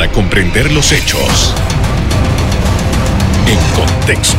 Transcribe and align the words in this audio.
para 0.00 0.12
comprender 0.12 0.72
los 0.72 0.92
hechos 0.92 1.54
en 3.46 3.58
contexto. 3.76 4.38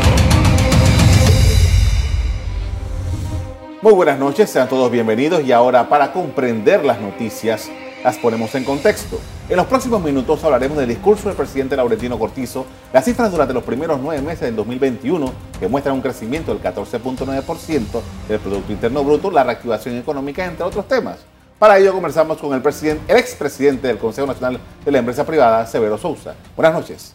Muy 3.84 3.94
buenas 3.94 4.18
noches, 4.18 4.50
sean 4.50 4.68
todos 4.68 4.90
bienvenidos 4.90 5.44
y 5.44 5.52
ahora 5.52 5.88
para 5.88 6.14
comprender 6.14 6.84
las 6.84 7.00
noticias 7.00 7.70
las 8.04 8.18
ponemos 8.18 8.56
en 8.56 8.64
contexto. 8.64 9.20
En 9.50 9.58
los 9.58 9.68
próximos 9.68 10.02
minutos 10.02 10.44
hablaremos 10.44 10.80
del 10.80 10.90
discurso 10.90 11.28
del 11.28 11.38
presidente 11.38 11.76
Laurentino 11.76 12.18
Cortizo, 12.18 12.66
las 12.92 13.06
cifras 13.06 13.32
durante 13.32 13.54
los 13.54 13.64
primeros 13.64 14.00
nueve 14.02 14.20
meses 14.24 14.42
del 14.42 14.56
2021 14.56 15.32
que 15.60 15.68
muestran 15.68 15.94
un 15.94 16.02
crecimiento 16.02 16.52
del 16.52 16.64
14.9% 16.64 18.02
del 18.28 18.40
Producto 18.40 18.72
Interno 18.72 19.04
Bruto, 19.04 19.30
la 19.30 19.44
reactivación 19.44 19.96
económica, 19.96 20.44
entre 20.44 20.64
otros 20.66 20.88
temas. 20.88 21.20
Para 21.62 21.78
ello 21.78 21.94
conversamos 21.94 22.40
con 22.40 22.56
el, 22.56 22.62
presidente, 22.64 23.04
el 23.14 23.20
expresidente 23.20 23.88
del 23.88 24.00
Consejo 24.00 24.26
Nacional 24.26 24.60
de 24.84 24.92
la 24.92 24.98
Empresa 24.98 25.24
Privada, 25.28 25.64
Severo 25.68 25.96
Sousa. 25.96 26.34
Buenas 26.56 26.74
noches. 26.74 27.14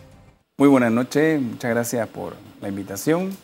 Muy 0.57 0.69
buenas 0.69 0.93
noches, 0.93 1.41
muchas 1.43 1.69
gracias 1.69 2.07
por 2.07 2.35
la 2.61 2.69
invitación. 2.69 3.37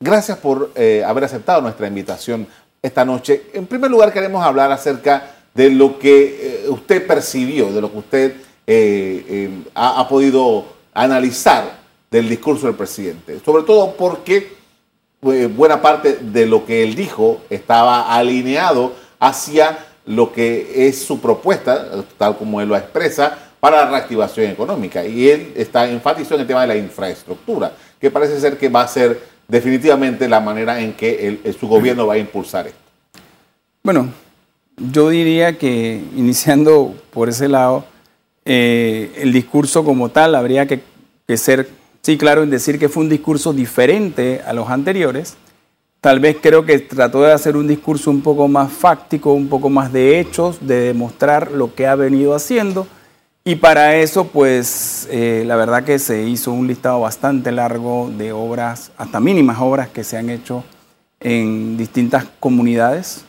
Gracias 0.00 0.36
por 0.36 0.70
eh, 0.74 1.02
haber 1.02 1.24
aceptado 1.24 1.62
nuestra 1.62 1.86
invitación 1.86 2.46
esta 2.82 3.06
noche. 3.06 3.44
En 3.54 3.66
primer 3.66 3.90
lugar, 3.90 4.12
queremos 4.12 4.44
hablar 4.44 4.70
acerca 4.70 5.30
de 5.54 5.70
lo 5.70 5.98
que 5.98 6.64
eh, 6.66 6.68
usted 6.68 7.06
percibió, 7.06 7.72
de 7.72 7.80
lo 7.80 7.90
que 7.90 7.98
usted 7.98 8.36
eh, 8.66 9.64
ha, 9.74 9.98
ha, 9.98 10.08
podido 10.10 10.66
analizar 10.92 11.78
del 12.10 12.28
discurso 12.28 12.66
del 12.66 12.76
presidente. 12.76 13.40
Sobre 13.42 13.62
todo 13.62 13.96
porque 13.96 14.58
buena 15.56 15.80
parte 15.80 16.18
de 16.20 16.44
lo 16.44 16.66
que 16.66 16.82
él 16.82 16.94
dijo 16.94 17.40
estaba 17.48 18.14
alineado 18.14 18.92
hacia 19.18 19.86
lo 20.10 20.32
que 20.32 20.88
es 20.88 21.04
su 21.04 21.20
propuesta, 21.20 21.86
tal 22.18 22.36
como 22.36 22.60
él 22.60 22.68
lo 22.68 22.76
expresa, 22.76 23.38
para 23.60 23.84
la 23.84 23.90
reactivación 23.90 24.50
económica. 24.50 25.06
Y 25.06 25.28
él 25.28 25.52
está 25.54 25.88
enfatizó 25.88 26.34
en 26.34 26.40
el 26.40 26.46
tema 26.48 26.62
de 26.62 26.66
la 26.66 26.76
infraestructura, 26.76 27.72
que 28.00 28.10
parece 28.10 28.40
ser 28.40 28.58
que 28.58 28.68
va 28.68 28.82
a 28.82 28.88
ser 28.88 29.20
definitivamente 29.46 30.28
la 30.28 30.40
manera 30.40 30.80
en 30.80 30.94
que 30.94 31.40
su 31.58 31.68
gobierno 31.68 32.08
va 32.08 32.14
a 32.14 32.18
impulsar 32.18 32.66
esto. 32.66 32.80
Bueno, 33.84 34.08
yo 34.76 35.10
diría 35.10 35.56
que 35.56 36.02
iniciando 36.16 36.94
por 37.12 37.28
ese 37.28 37.48
lado, 37.48 37.84
eh, 38.44 39.12
el 39.16 39.32
discurso 39.32 39.84
como 39.84 40.08
tal 40.08 40.34
habría 40.34 40.66
que, 40.66 40.80
que 41.28 41.36
ser, 41.36 41.68
sí, 42.02 42.18
claro, 42.18 42.42
en 42.42 42.50
decir 42.50 42.80
que 42.80 42.88
fue 42.88 43.04
un 43.04 43.08
discurso 43.08 43.52
diferente 43.52 44.42
a 44.44 44.52
los 44.54 44.70
anteriores 44.70 45.36
Tal 46.00 46.18
vez 46.18 46.38
creo 46.40 46.64
que 46.64 46.78
trató 46.78 47.22
de 47.22 47.32
hacer 47.32 47.58
un 47.58 47.68
discurso 47.68 48.10
un 48.10 48.22
poco 48.22 48.48
más 48.48 48.72
fáctico, 48.72 49.34
un 49.34 49.48
poco 49.48 49.68
más 49.68 49.92
de 49.92 50.18
hechos, 50.18 50.58
de 50.66 50.80
demostrar 50.80 51.52
lo 51.52 51.74
que 51.74 51.86
ha 51.86 51.94
venido 51.94 52.34
haciendo. 52.34 52.86
Y 53.44 53.56
para 53.56 53.96
eso, 53.96 54.28
pues, 54.28 55.06
eh, 55.10 55.44
la 55.46 55.56
verdad 55.56 55.84
que 55.84 55.98
se 55.98 56.22
hizo 56.26 56.52
un 56.52 56.66
listado 56.66 57.00
bastante 57.00 57.52
largo 57.52 58.10
de 58.16 58.32
obras, 58.32 58.92
hasta 58.96 59.20
mínimas 59.20 59.58
obras 59.60 59.90
que 59.90 60.02
se 60.02 60.16
han 60.16 60.30
hecho 60.30 60.64
en 61.20 61.76
distintas 61.76 62.24
comunidades. 62.38 63.26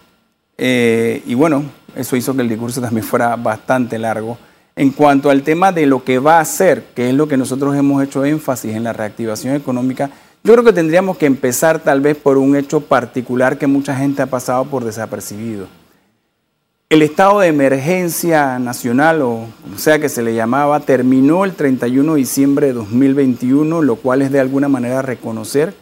Eh, 0.58 1.24
y 1.26 1.34
bueno, 1.34 1.64
eso 1.96 2.16
hizo 2.16 2.34
que 2.36 2.42
el 2.42 2.50
discurso 2.50 2.80
también 2.80 3.04
fuera 3.04 3.36
bastante 3.36 4.00
largo. 4.00 4.38
En 4.78 4.92
cuanto 4.92 5.30
al 5.30 5.44
tema 5.44 5.74
de 5.74 5.86
lo 5.86 6.06
que 6.06 6.20
va 6.20 6.38
a 6.38 6.42
hacer, 6.42 6.86
que 6.96 7.10
es 7.10 7.16
lo 7.16 7.28
que 7.28 7.36
nosotros 7.36 7.76
hemos 7.76 8.02
hecho 8.02 8.24
énfasis 8.24 8.74
en 8.76 8.86
la 8.86 8.94
reactivación 8.94 9.56
económica, 9.56 10.10
yo 10.44 10.54
creo 10.54 10.66
que 10.66 10.74
tendríamos 10.74 11.18
que 11.18 11.28
empezar 11.28 11.80
tal 11.80 12.02
vez 12.02 12.18
por 12.18 12.38
un 12.38 12.56
hecho 12.56 12.82
particular 12.82 13.60
que 13.60 13.68
mucha 13.68 13.96
gente 13.96 14.24
ha 14.24 14.26
pasado 14.26 14.66
por 14.66 14.84
desapercibido. 14.84 15.68
El 16.90 17.04
estado 17.04 17.40
de 17.40 17.48
emergencia 17.48 18.58
nacional, 18.60 19.22
o 19.22 19.46
como 19.62 19.78
sea 19.78 20.00
que 20.00 20.10
se 20.10 20.24
le 20.24 20.34
llamaba, 20.34 20.80
terminó 20.82 21.46
el 21.46 21.54
31 21.54 22.14
de 22.14 22.18
diciembre 22.18 22.68
de 22.68 22.74
2021, 22.74 23.82
lo 23.82 23.96
cual 23.98 24.24
es 24.24 24.32
de 24.32 24.40
alguna 24.40 24.68
manera 24.68 25.02
reconocer 25.02 25.74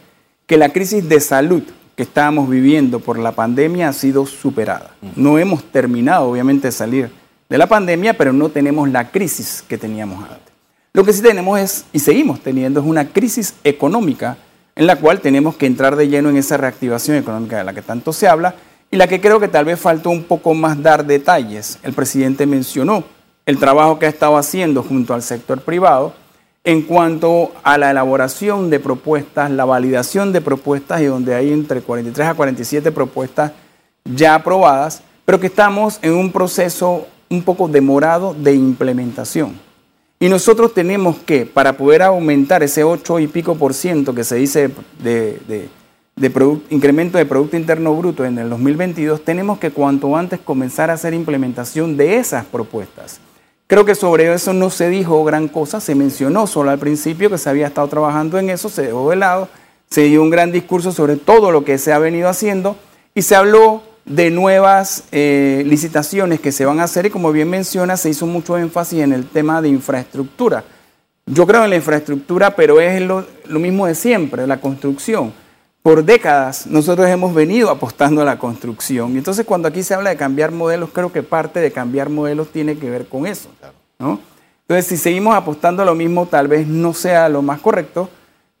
que 0.46 0.56
la 0.56 0.68
crisis 0.68 1.08
de 1.08 1.20
salud 1.20 1.62
que 1.96 2.02
estábamos 2.02 2.48
viviendo 2.48 3.00
por 3.00 3.18
la 3.18 3.32
pandemia 3.32 3.88
ha 3.88 3.92
sido 3.92 4.26
superada. 4.26 4.94
No 5.16 5.38
hemos 5.38 5.64
terminado, 5.64 6.26
obviamente, 6.30 6.68
de 6.68 6.72
salir 6.72 7.10
de 7.48 7.58
la 7.58 7.66
pandemia, 7.66 8.16
pero 8.16 8.32
no 8.32 8.50
tenemos 8.50 8.88
la 8.90 9.10
crisis 9.10 9.64
que 9.66 9.78
teníamos 9.78 10.22
antes. 10.22 10.52
Lo 10.92 11.04
que 11.04 11.12
sí 11.12 11.22
tenemos 11.22 11.58
es, 11.58 11.84
y 11.92 11.98
seguimos 11.98 12.40
teniendo, 12.40 12.80
es 12.80 12.86
una 12.86 13.08
crisis 13.08 13.54
económica 13.64 14.36
en 14.80 14.86
la 14.86 14.96
cual 14.96 15.20
tenemos 15.20 15.56
que 15.56 15.66
entrar 15.66 15.94
de 15.94 16.08
lleno 16.08 16.30
en 16.30 16.38
esa 16.38 16.56
reactivación 16.56 17.18
económica 17.18 17.58
de 17.58 17.64
la 17.64 17.74
que 17.74 17.82
tanto 17.82 18.14
se 18.14 18.26
habla 18.26 18.54
y 18.90 18.96
la 18.96 19.08
que 19.08 19.20
creo 19.20 19.38
que 19.38 19.48
tal 19.48 19.66
vez 19.66 19.78
faltó 19.78 20.08
un 20.08 20.24
poco 20.24 20.54
más 20.54 20.82
dar 20.82 21.04
detalles. 21.04 21.78
El 21.82 21.92
presidente 21.92 22.46
mencionó 22.46 23.04
el 23.44 23.58
trabajo 23.58 23.98
que 23.98 24.06
ha 24.06 24.08
estado 24.08 24.38
haciendo 24.38 24.82
junto 24.82 25.12
al 25.12 25.20
sector 25.20 25.60
privado 25.60 26.14
en 26.64 26.80
cuanto 26.80 27.52
a 27.62 27.76
la 27.76 27.90
elaboración 27.90 28.70
de 28.70 28.80
propuestas, 28.80 29.50
la 29.50 29.66
validación 29.66 30.32
de 30.32 30.40
propuestas 30.40 31.02
y 31.02 31.04
donde 31.04 31.34
hay 31.34 31.52
entre 31.52 31.82
43 31.82 32.28
a 32.28 32.34
47 32.34 32.90
propuestas 32.90 33.52
ya 34.06 34.34
aprobadas, 34.34 35.02
pero 35.26 35.38
que 35.38 35.48
estamos 35.48 35.98
en 36.00 36.14
un 36.14 36.32
proceso 36.32 37.06
un 37.28 37.42
poco 37.42 37.68
demorado 37.68 38.32
de 38.32 38.54
implementación. 38.54 39.60
Y 40.22 40.28
nosotros 40.28 40.74
tenemos 40.74 41.16
que, 41.16 41.46
para 41.46 41.78
poder 41.78 42.02
aumentar 42.02 42.62
ese 42.62 42.84
8 42.84 43.20
y 43.20 43.26
pico 43.26 43.54
por 43.54 43.72
ciento 43.72 44.14
que 44.14 44.22
se 44.22 44.36
dice 44.36 44.70
de, 45.02 45.70
incremento 46.68 47.16
de 47.16 47.24
Producto 47.24 47.56
Interno 47.56 47.96
Bruto 47.96 48.26
en 48.26 48.38
el 48.38 48.50
2022, 48.50 49.24
tenemos 49.24 49.58
que 49.58 49.70
cuanto 49.70 50.14
antes 50.14 50.38
comenzar 50.38 50.90
a 50.90 50.92
hacer 50.92 51.14
implementación 51.14 51.96
de 51.96 52.18
esas 52.18 52.44
propuestas. 52.44 53.18
Creo 53.66 53.86
que 53.86 53.94
sobre 53.94 54.30
eso 54.30 54.52
no 54.52 54.68
se 54.68 54.90
dijo 54.90 55.24
gran 55.24 55.48
cosa, 55.48 55.80
se 55.80 55.94
mencionó 55.94 56.46
solo 56.46 56.70
al 56.70 56.78
principio 56.78 57.30
que 57.30 57.38
se 57.38 57.48
había 57.48 57.68
estado 57.68 57.88
trabajando 57.88 58.38
en 58.38 58.50
eso, 58.50 58.68
se 58.68 58.82
dejó 58.82 59.08
de 59.08 59.16
lado, 59.16 59.48
se 59.88 60.02
dio 60.02 60.20
un 60.20 60.28
gran 60.28 60.52
discurso 60.52 60.92
sobre 60.92 61.16
todo 61.16 61.50
lo 61.50 61.64
que 61.64 61.78
se 61.78 61.94
ha 61.94 61.98
venido 61.98 62.28
haciendo 62.28 62.76
y 63.14 63.22
se 63.22 63.36
habló 63.36 63.84
de 64.04 64.30
nuevas 64.30 65.04
eh, 65.12 65.62
licitaciones 65.66 66.40
que 66.40 66.52
se 66.52 66.64
van 66.64 66.80
a 66.80 66.84
hacer 66.84 67.06
y 67.06 67.10
como 67.10 67.32
bien 67.32 67.48
menciona, 67.48 67.96
se 67.96 68.10
hizo 68.10 68.26
mucho 68.26 68.58
énfasis 68.58 69.00
en 69.00 69.12
el 69.12 69.26
tema 69.26 69.62
de 69.62 69.68
infraestructura. 69.68 70.64
Yo 71.26 71.46
creo 71.46 71.64
en 71.64 71.70
la 71.70 71.76
infraestructura, 71.76 72.56
pero 72.56 72.80
es 72.80 73.00
lo, 73.00 73.24
mismo 73.46 73.86
de 73.86 73.94
siempre, 73.94 74.46
la 74.46 74.60
construcción. 74.60 75.32
Por 75.82 76.04
décadas 76.04 76.66
nosotros 76.66 77.08
hemos 77.08 77.34
venido 77.34 77.70
apostando 77.70 78.20
a 78.20 78.24
la 78.24 78.38
construcción. 78.38 79.14
Y 79.14 79.18
entonces 79.18 79.46
cuando 79.46 79.68
aquí 79.68 79.82
se 79.82 79.94
habla 79.94 80.10
de 80.10 80.16
cambiar 80.16 80.50
modelos, 80.50 80.90
creo 80.92 81.12
que 81.12 81.22
parte 81.22 81.60
de 81.60 81.70
cambiar 81.70 82.08
modelos 82.08 82.50
tiene 82.50 82.76
que 82.76 82.90
ver 82.90 83.06
con 83.06 83.26
eso. 83.26 83.48
Entonces 83.98 84.86
si 84.86 84.96
seguimos 84.96 85.34
apostando 85.34 85.82
a 85.82 85.86
lo 85.86 85.94
mismo, 85.94 86.26
tal 86.26 86.48
vez 86.48 86.66
no 86.66 86.94
sea 86.94 87.28
lo 87.28 87.42
más 87.42 87.60
correcto. 87.60 88.10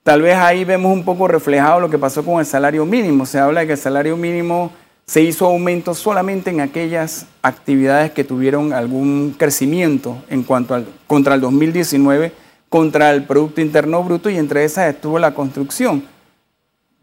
Tal 0.02 0.22
vez 0.22 0.36
ahí 0.36 0.64
vemos 0.64 0.92
un 0.92 1.04
poco 1.04 1.28
reflejado 1.28 1.78
lo 1.80 1.90
que 1.90 1.98
pasó 1.98 2.24
con 2.24 2.40
el 2.40 2.46
salario 2.46 2.86
mínimo. 2.86 3.26
Se 3.26 3.38
habla 3.38 3.60
de 3.60 3.66
que 3.66 3.72
el 3.74 3.78
salario 3.78 4.16
mínimo 4.16 4.70
se 5.10 5.22
hizo 5.22 5.46
aumento 5.46 5.92
solamente 5.92 6.50
en 6.50 6.60
aquellas 6.60 7.26
actividades 7.42 8.12
que 8.12 8.22
tuvieron 8.22 8.72
algún 8.72 9.34
crecimiento 9.36 10.22
en 10.30 10.44
cuanto 10.44 10.72
al 10.72 10.86
contra 11.08 11.34
el 11.34 11.40
2019, 11.40 12.32
contra 12.68 13.10
el 13.10 13.24
Producto 13.24 13.60
Interno 13.60 14.04
Bruto 14.04 14.30
y 14.30 14.36
entre 14.36 14.62
esas 14.62 14.94
estuvo 14.94 15.18
la 15.18 15.34
construcción. 15.34 16.04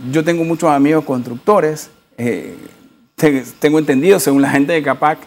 Yo 0.10 0.24
tengo 0.24 0.46
muchos 0.46 0.70
amigos 0.70 1.04
constructores, 1.04 1.90
eh, 2.18 2.56
tengo 3.60 3.78
entendido, 3.78 4.22
según 4.22 4.42
la 4.42 4.52
gente 4.52 4.72
de 4.72 4.84
CAPAC, 4.84 5.20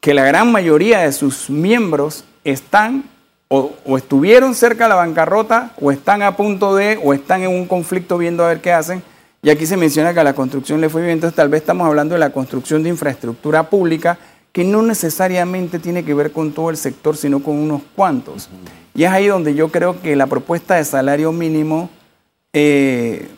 que 0.00 0.14
la 0.14 0.24
gran 0.24 0.50
mayoría 0.50 1.00
de 1.00 1.12
sus 1.12 1.50
miembros 1.50 2.24
están 2.44 3.04
o, 3.48 3.74
o, 3.84 3.98
estuvieron 3.98 4.54
cerca 4.54 4.84
de 4.84 4.88
la 4.88 4.94
bancarrota 4.94 5.74
o 5.78 5.92
están 5.92 6.22
a 6.22 6.34
punto 6.34 6.74
de 6.76 6.98
o 7.04 7.12
están 7.12 7.42
en 7.42 7.50
un 7.50 7.66
conflicto 7.66 8.16
viendo 8.16 8.42
a 8.42 8.48
ver 8.48 8.62
qué 8.62 8.72
hacen 8.72 9.02
y 9.46 9.50
aquí 9.50 9.64
se 9.64 9.76
menciona 9.76 10.12
que 10.12 10.18
a 10.18 10.24
la 10.24 10.34
construcción 10.34 10.80
le 10.80 10.88
fue 10.88 11.02
bien, 11.02 11.12
entonces 11.12 11.36
tal 11.36 11.48
vez 11.48 11.60
estamos 11.60 11.86
hablando 11.86 12.16
de 12.16 12.18
la 12.18 12.30
construcción 12.30 12.82
de 12.82 12.88
infraestructura 12.88 13.70
pública 13.70 14.18
que 14.50 14.64
no 14.64 14.82
necesariamente 14.82 15.78
tiene 15.78 16.04
que 16.04 16.14
ver 16.14 16.32
con 16.32 16.50
todo 16.50 16.68
el 16.68 16.76
sector, 16.76 17.16
sino 17.16 17.40
con 17.40 17.54
unos 17.54 17.82
cuantos. 17.94 18.48
Y 18.92 19.04
es 19.04 19.10
ahí 19.12 19.28
donde 19.28 19.54
yo 19.54 19.68
creo 19.68 20.02
que 20.02 20.16
la 20.16 20.26
propuesta 20.26 20.74
de 20.74 20.84
salario 20.84 21.30
mínimo 21.30 21.90
eh, 22.52 23.28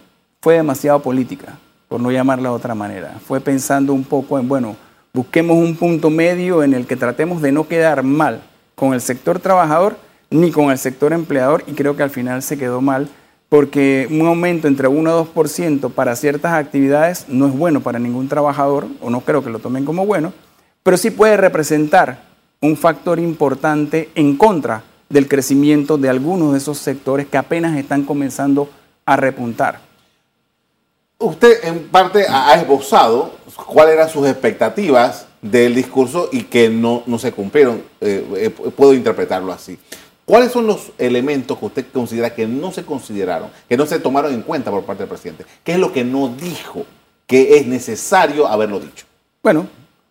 fue 0.41 0.55
demasiado 0.55 1.03
política, 1.03 1.59
por 1.89 2.01
no 2.01 2.11
llamarla 2.11 2.49
de 2.49 2.55
otra 2.55 2.75
manera. 2.75 3.21
Fue 3.27 3.43
pensando 3.43 3.93
un 3.93 4.05
poco 4.05 4.39
en, 4.39 4.49
bueno, 4.49 4.77
busquemos 5.13 5.59
un 5.59 5.77
punto 5.77 6.09
medio 6.09 6.63
en 6.63 6.73
el 6.73 6.87
que 6.87 6.97
tratemos 6.97 7.43
de 7.43 7.53
no 7.53 7.69
quedar 7.69 8.03
mal 8.03 8.41
con 8.75 8.95
el 8.95 9.03
sector 9.03 9.41
trabajador 9.41 9.99
ni 10.31 10.53
con 10.53 10.71
el 10.71 10.79
sector 10.79 11.13
empleador 11.13 11.65
y 11.67 11.73
creo 11.73 11.97
que 11.97 12.03
al 12.03 12.11
final 12.11 12.43
se 12.43 12.57
quedó 12.57 12.81
mal 12.81 13.11
porque 13.49 14.07
un 14.11 14.27
aumento 14.27 14.69
entre 14.69 14.89
1 14.89 15.19
o 15.19 15.27
2% 15.35 15.91
para 15.91 16.17
ciertas 16.17 16.53
actividades 16.53 17.27
no 17.29 17.47
es 17.47 17.57
bueno 17.57 17.81
para 17.81 17.99
ningún 17.99 18.29
trabajador, 18.29 18.87
o 19.01 19.11
no 19.11 19.21
creo 19.23 19.43
que 19.43 19.51
lo 19.51 19.59
tomen 19.59 19.85
como 19.85 20.05
bueno, 20.05 20.33
pero 20.83 20.97
sí 20.97 21.11
puede 21.11 21.37
representar 21.37 22.23
un 22.61 22.77
factor 22.77 23.19
importante 23.19 24.11
en 24.15 24.37
contra 24.37 24.83
del 25.09 25.29
crecimiento 25.29 25.97
de 25.97 26.09
algunos 26.09 26.53
de 26.53 26.59
esos 26.59 26.79
sectores 26.79 27.27
que 27.27 27.39
apenas 27.39 27.77
están 27.79 28.05
comenzando 28.05 28.69
a 29.07 29.17
repuntar. 29.17 29.81
Usted 31.19 31.65
en 31.65 31.89
parte 31.89 32.27
ha 32.29 32.55
esbozado 32.61 33.33
cuáles 33.67 33.95
eran 33.95 34.09
sus 34.09 34.27
expectativas 34.29 35.27
del 35.41 35.75
discurso 35.75 36.29
y 36.31 36.45
que 36.45 36.69
no, 36.69 37.03
se 37.19 37.33
cumplieron. 37.33 37.83
Eh, 38.01 38.25
eh, 38.37 38.51
puedo 38.51 38.93
interpretarlo 38.93 39.53
así. 39.53 39.79
¿Cuáles 40.29 40.53
son 40.53 40.67
los 40.67 40.93
elementos 40.99 41.57
que 41.57 41.65
usted 41.65 41.87
considera 41.91 42.35
que 42.35 42.47
no 42.47 42.71
se 42.71 42.85
consideraron, 42.85 43.49
que 43.67 43.79
no 43.79 43.87
se 43.87 43.99
tomaron 43.99 44.35
en 44.35 44.43
cuenta 44.43 44.71
por 44.71 44.85
parte 44.85 45.05
del 45.05 45.09
presidente? 45.09 45.47
¿Qué 45.65 45.73
es 45.73 45.79
lo 45.79 45.91
que 45.91 46.05
no 46.05 46.29
dijo 46.29 46.85
que 47.27 47.57
es 47.57 47.67
necesario 47.67 48.47
haberlo 48.47 48.79
dicho? 48.79 49.07
Bueno, 49.43 49.69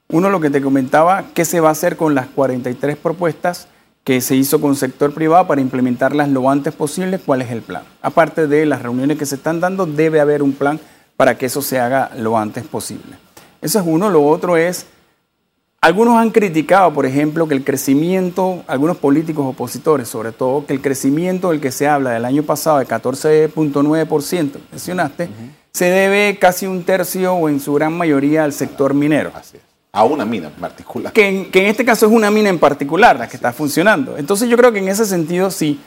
uno 0.07 0.31
lo 0.31 0.39
que 0.39 0.49
te 0.49 0.59
comentaba, 0.59 1.25
¿qué 1.35 1.45
se 1.45 1.59
va 1.59 1.69
a 1.69 1.73
hacer 1.73 1.97
con 1.97 2.15
las 2.15 2.25
43 2.29 2.97
propuestas 2.97 3.67
que 4.03 4.19
se 4.19 4.35
hizo 4.35 4.59
con 4.59 4.75
sector 4.75 5.13
privado 5.13 5.45
para 5.45 5.61
implementarlas 5.61 6.29
lo 6.29 6.49
antes 6.49 6.73
posible? 6.73 7.19
¿Cuál 7.19 7.43
es 7.43 7.51
el 7.51 7.61
plan? 7.61 7.83
Aparte 8.01 8.47
de 8.47 8.65
las 8.65 8.81
reuniones 8.81 9.19
que 9.19 9.27
se 9.27 9.35
están 9.35 9.59
dando, 9.59 9.85
debe 9.85 10.19
haber 10.19 10.41
un 10.41 10.53
plan 10.53 10.79
para 11.15 11.37
que 11.37 11.45
eso 11.45 11.61
se 11.61 11.79
haga 11.79 12.09
lo 12.17 12.39
antes 12.39 12.65
posible. 12.65 13.19
Eso 13.61 13.77
es 13.77 13.85
uno. 13.85 14.09
Lo 14.09 14.23
otro 14.23 14.57
es 14.57 14.87
algunos 15.81 16.17
han 16.17 16.31
criticado, 16.31 16.93
por 16.93 17.05
ejemplo, 17.05 17.47
que 17.47 17.53
el 17.53 17.63
crecimiento, 17.63 18.63
algunos 18.67 18.97
políticos 18.97 19.45
opositores 19.45 20.07
sobre 20.07 20.31
todo, 20.31 20.65
que 20.65 20.73
el 20.73 20.81
crecimiento 20.81 21.51
del 21.51 21.61
que 21.61 21.71
se 21.71 21.87
habla 21.87 22.11
del 22.11 22.25
año 22.25 22.43
pasado 22.43 22.79
de 22.79 22.87
14.9%, 22.87 24.51
mencionaste, 24.71 25.29
se 25.71 25.85
debe 25.85 26.37
casi 26.39 26.65
un 26.65 26.83
tercio 26.83 27.33
o 27.33 27.47
en 27.47 27.59
su 27.59 27.73
gran 27.75 27.95
mayoría 27.95 28.43
al 28.43 28.53
sector 28.53 28.93
minero. 28.93 29.31
Así 29.35 29.57
es. 29.57 29.63
A 29.91 30.03
una 30.03 30.25
mina 30.25 30.47
en 30.47 30.53
particular. 30.53 31.13
Que 31.13 31.27
en, 31.27 31.51
que 31.51 31.61
en 31.61 31.67
este 31.67 31.85
caso 31.85 32.07
es 32.07 32.11
una 32.11 32.31
mina 32.31 32.49
en 32.49 32.59
particular 32.59 33.17
la 33.17 33.27
que 33.27 33.35
está 33.35 33.53
funcionando. 33.53 34.17
Entonces 34.17 34.49
yo 34.49 34.57
creo 34.57 34.71
que 34.71 34.79
en 34.79 34.87
ese 34.87 35.05
sentido 35.05 35.51
sí, 35.51 35.79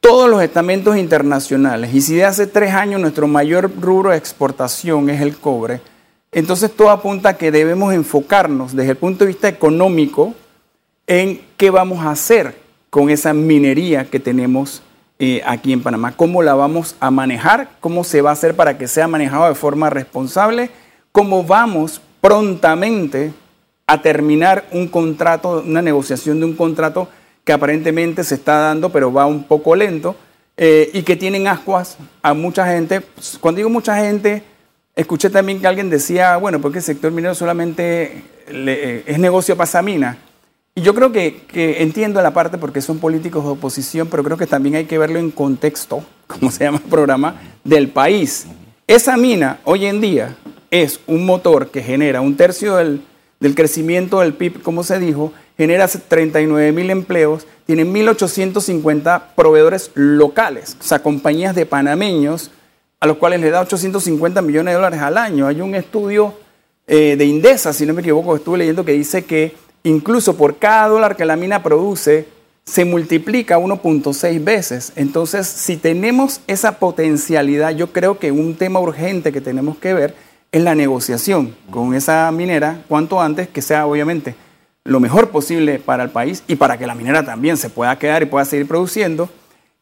todos 0.00 0.28
los 0.28 0.42
estamentos 0.42 0.96
internacionales, 0.96 1.92
y 1.94 2.00
si 2.00 2.14
de 2.16 2.26
hace 2.26 2.46
tres 2.46 2.72
años 2.74 3.00
nuestro 3.00 3.26
mayor 3.26 3.72
rubro 3.80 4.10
de 4.10 4.18
exportación 4.18 5.08
es 5.10 5.20
el 5.20 5.36
cobre, 5.36 5.80
entonces 6.32 6.74
todo 6.74 6.90
apunta 6.90 7.30
a 7.30 7.36
que 7.36 7.50
debemos 7.50 7.94
enfocarnos 7.94 8.74
desde 8.74 8.92
el 8.92 8.96
punto 8.96 9.24
de 9.24 9.28
vista 9.28 9.48
económico 9.48 10.34
en 11.06 11.40
qué 11.56 11.70
vamos 11.70 12.04
a 12.04 12.10
hacer 12.10 12.56
con 12.90 13.10
esa 13.10 13.32
minería 13.32 14.06
que 14.06 14.20
tenemos 14.20 14.82
eh, 15.18 15.40
aquí 15.46 15.72
en 15.72 15.82
Panamá, 15.82 16.12
cómo 16.14 16.42
la 16.42 16.54
vamos 16.54 16.96
a 17.00 17.10
manejar, 17.10 17.70
cómo 17.80 18.04
se 18.04 18.20
va 18.20 18.30
a 18.30 18.32
hacer 18.34 18.54
para 18.54 18.76
que 18.76 18.88
sea 18.88 19.08
manejado 19.08 19.48
de 19.48 19.54
forma 19.54 19.88
responsable, 19.88 20.70
cómo 21.12 21.42
vamos 21.42 22.02
prontamente 22.20 23.32
a 23.86 24.02
terminar 24.02 24.66
un 24.72 24.88
contrato, 24.88 25.62
una 25.64 25.80
negociación 25.80 26.40
de 26.40 26.46
un 26.46 26.54
contrato 26.54 27.08
que 27.44 27.52
aparentemente 27.52 28.24
se 28.24 28.34
está 28.34 28.58
dando, 28.58 28.90
pero 28.90 29.12
va 29.12 29.24
un 29.24 29.44
poco 29.44 29.76
lento, 29.76 30.16
eh, 30.56 30.90
y 30.92 31.02
que 31.02 31.16
tienen 31.16 31.48
ascuas 31.48 31.96
a 32.22 32.34
mucha 32.34 32.66
gente. 32.66 33.02
Cuando 33.40 33.58
digo 33.58 33.70
mucha 33.70 33.96
gente, 33.96 34.42
Escuché 34.96 35.28
también 35.28 35.60
que 35.60 35.66
alguien 35.66 35.90
decía, 35.90 36.38
bueno, 36.38 36.58
porque 36.62 36.78
el 36.78 36.84
sector 36.84 37.12
minero 37.12 37.34
solamente 37.34 38.24
eh, 38.48 39.04
es 39.06 39.18
negocio 39.18 39.54
para 39.54 39.66
Samina. 39.66 40.16
Y 40.74 40.80
yo 40.80 40.94
creo 40.94 41.12
que, 41.12 41.42
entiendo 41.82 42.22
la 42.22 42.32
parte 42.32 42.56
porque 42.56 42.80
son 42.80 42.98
políticos 42.98 43.44
de 43.44 43.50
oposición, 43.50 44.08
pero 44.10 44.24
creo 44.24 44.38
que 44.38 44.46
también 44.46 44.76
hay 44.76 44.86
que 44.86 44.96
verlo 44.96 45.18
en 45.18 45.30
contexto, 45.30 46.02
como 46.26 46.50
se 46.50 46.64
llama 46.64 46.80
el 46.82 46.90
programa, 46.90 47.38
del 47.62 47.88
país. 47.88 48.46
Esa 48.86 49.18
mina 49.18 49.60
hoy 49.64 49.84
en 49.84 50.00
día 50.00 50.34
es 50.70 50.98
un 51.06 51.26
motor 51.26 51.70
que 51.70 51.82
genera 51.82 52.22
un 52.22 52.34
tercio 52.34 52.76
del, 52.76 53.02
del 53.38 53.54
crecimiento 53.54 54.20
del 54.20 54.32
PIB, 54.32 54.62
como 54.62 54.82
se 54.82 54.98
dijo, 54.98 55.34
genera 55.58 55.88
39 55.88 56.72
mil 56.72 56.88
empleos, 56.88 57.46
tiene 57.66 57.84
1.850 57.84 59.22
proveedores 59.36 59.90
locales, 59.92 60.74
o 60.80 60.84
sea, 60.84 61.00
compañías 61.00 61.54
de 61.54 61.66
panameños 61.66 62.50
los 63.06 63.16
cuales 63.16 63.40
le 63.40 63.50
da 63.50 63.60
850 63.60 64.42
millones 64.42 64.72
de 64.72 64.76
dólares 64.76 65.00
al 65.00 65.18
año. 65.18 65.46
Hay 65.46 65.60
un 65.60 65.74
estudio 65.74 66.34
eh, 66.86 67.16
de 67.16 67.24
Indesa, 67.24 67.72
si 67.72 67.86
no 67.86 67.94
me 67.94 68.00
equivoco, 68.00 68.36
estuve 68.36 68.58
leyendo 68.58 68.84
que 68.84 68.92
dice 68.92 69.24
que 69.24 69.54
incluso 69.82 70.36
por 70.36 70.58
cada 70.58 70.88
dólar 70.88 71.16
que 71.16 71.24
la 71.24 71.36
mina 71.36 71.62
produce, 71.62 72.26
se 72.64 72.84
multiplica 72.84 73.58
1.6 73.58 74.42
veces. 74.42 74.92
Entonces, 74.96 75.46
si 75.46 75.76
tenemos 75.76 76.40
esa 76.48 76.78
potencialidad, 76.78 77.70
yo 77.70 77.92
creo 77.92 78.18
que 78.18 78.32
un 78.32 78.56
tema 78.56 78.80
urgente 78.80 79.32
que 79.32 79.40
tenemos 79.40 79.78
que 79.78 79.94
ver 79.94 80.14
es 80.50 80.62
la 80.62 80.74
negociación 80.74 81.54
con 81.70 81.94
esa 81.94 82.30
minera 82.32 82.82
cuanto 82.88 83.20
antes, 83.20 83.48
que 83.48 83.62
sea 83.62 83.86
obviamente 83.86 84.34
lo 84.84 85.00
mejor 85.00 85.30
posible 85.30 85.78
para 85.78 86.04
el 86.04 86.10
país 86.10 86.42
y 86.46 86.56
para 86.56 86.78
que 86.78 86.86
la 86.86 86.94
minera 86.94 87.24
también 87.24 87.56
se 87.56 87.70
pueda 87.70 87.98
quedar 87.98 88.22
y 88.22 88.26
pueda 88.26 88.44
seguir 88.44 88.68
produciendo 88.68 89.28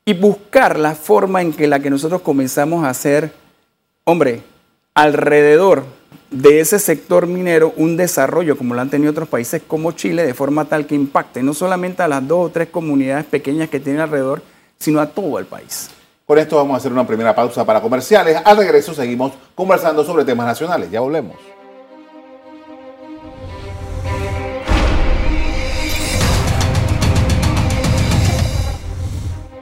y 0.05 0.15
buscar 0.15 0.79
la 0.79 0.95
forma 0.95 1.41
en 1.41 1.53
que 1.53 1.67
la 1.67 1.81
que 1.81 1.91
nosotros 1.91 2.21
comenzamos 2.23 2.85
a 2.85 2.91
hacer, 2.91 3.33
hombre, 4.05 4.43
alrededor 4.95 5.85
de 6.31 6.61
ese 6.61 6.79
sector 6.79 7.27
minero 7.27 7.73
un 7.77 7.97
desarrollo 7.97 8.59
como 8.59 8.75
lo 8.75 8.81
han 8.81 8.91
tenido 8.91 9.11
otros 9.11 9.29
países 9.29 9.63
como 9.67 9.93
Chile 9.93 10.27
de 10.27 10.35
forma 10.35 10.65
tal 10.65 10.87
que 10.87 10.95
impacte 10.95 11.43
no 11.43 11.55
solamente 11.55 12.03
a 12.03 12.09
las 12.09 12.27
dos 12.27 12.47
o 12.47 12.51
tres 12.51 12.69
comunidades 12.69 13.25
pequeñas 13.25 13.69
que 13.69 13.81
tienen 13.81 14.03
alrededor, 14.03 14.43
sino 14.79 15.01
a 15.01 15.07
todo 15.07 15.39
el 15.39 15.47
país. 15.47 15.91
Con 16.27 16.39
esto 16.39 16.57
vamos 16.57 16.75
a 16.75 16.77
hacer 16.79 16.93
una 16.93 17.07
primera 17.07 17.35
pausa 17.35 17.65
para 17.65 17.81
comerciales. 17.81 18.39
Al 18.45 18.57
regreso 18.57 18.95
seguimos 18.95 19.33
conversando 19.55 20.05
sobre 20.05 20.25
temas 20.25 20.47
nacionales. 20.47 20.91
Ya 20.91 21.01
volvemos. 21.01 21.37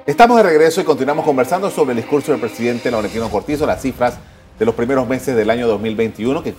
Estamos 0.05 0.37
de 0.37 0.43
regreso 0.43 0.81
y 0.81 0.85
continuamos 0.85 1.25
conversando 1.25 1.71
sobre 1.71 1.93
el 1.93 1.99
discurso 1.99 2.33
del 2.33 2.41
presidente 2.41 2.91
Laurentino 2.91 3.31
Cortizo, 3.31 3.67
las 3.67 3.81
cifras 3.81 4.19
de 4.59 4.65
los 4.65 4.75
primeros 4.75 5.07
meses 5.07 5.37
del 5.37 5.49
año 5.49 5.69
2021 5.69 6.43
que 6.43 6.55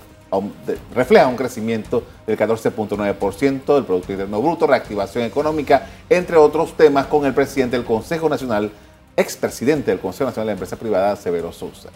refleja 0.95 1.27
un 1.27 1.35
crecimiento 1.35 2.03
del 2.25 2.37
14.9% 2.37 3.75
del 3.75 3.83
Producto 3.83 4.13
Interno 4.13 4.41
Bruto, 4.41 4.65
reactivación 4.65 5.25
económica, 5.25 5.89
entre 6.09 6.37
otros 6.37 6.77
temas, 6.77 7.07
con 7.07 7.25
el 7.25 7.33
presidente 7.33 7.75
del 7.75 7.85
Consejo 7.85 8.29
Nacional, 8.29 8.71
expresidente 9.17 9.91
del 9.91 9.99
Consejo 9.99 10.29
Nacional 10.29 10.45
de 10.45 10.51
la 10.51 10.53
Empresa 10.53 10.77
Privada, 10.77 11.13
Severo 11.17 11.51
Sousa. 11.51 11.89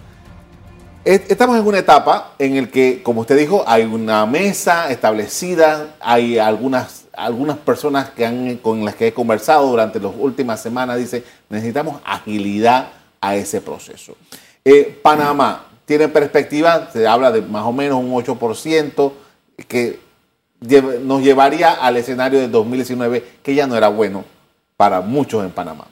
Estamos 1.10 1.58
en 1.58 1.66
una 1.66 1.80
etapa 1.80 2.34
en 2.38 2.62
la 2.62 2.68
que, 2.68 3.02
como 3.02 3.22
usted 3.22 3.38
dijo, 3.38 3.64
hay 3.66 3.86
una 3.86 4.26
mesa 4.26 4.92
establecida, 4.92 5.96
hay 6.02 6.38
algunas 6.38 7.06
algunas 7.14 7.58
personas 7.60 8.10
que 8.10 8.26
han, 8.26 8.58
con 8.58 8.84
las 8.84 8.96
que 8.96 9.08
he 9.08 9.14
conversado 9.14 9.68
durante 9.68 10.02
las 10.02 10.12
últimas 10.20 10.62
semanas 10.62 10.98
dicen, 10.98 11.24
necesitamos 11.48 12.02
agilidad 12.04 12.90
a 13.22 13.38
ese 13.38 13.62
proceso. 13.62 14.18
Eh, 14.66 15.00
Panamá 15.02 15.68
tiene 15.86 16.10
perspectiva, 16.10 16.90
se 16.92 17.08
habla 17.08 17.32
de 17.32 17.42
más 17.42 17.64
o 17.64 17.72
menos 17.72 18.00
un 18.00 18.12
8%, 18.12 19.14
que 19.66 20.00
nos 21.04 21.22
llevaría 21.22 21.72
al 21.72 21.96
escenario 21.96 22.40
de 22.40 22.50
2019, 22.50 23.24
que 23.42 23.56
ya 23.56 23.66
no 23.66 23.78
era 23.78 23.88
bueno 23.88 24.26
para 24.76 25.00
muchos 25.00 25.46
en 25.46 25.52
Panamá. 25.52 25.88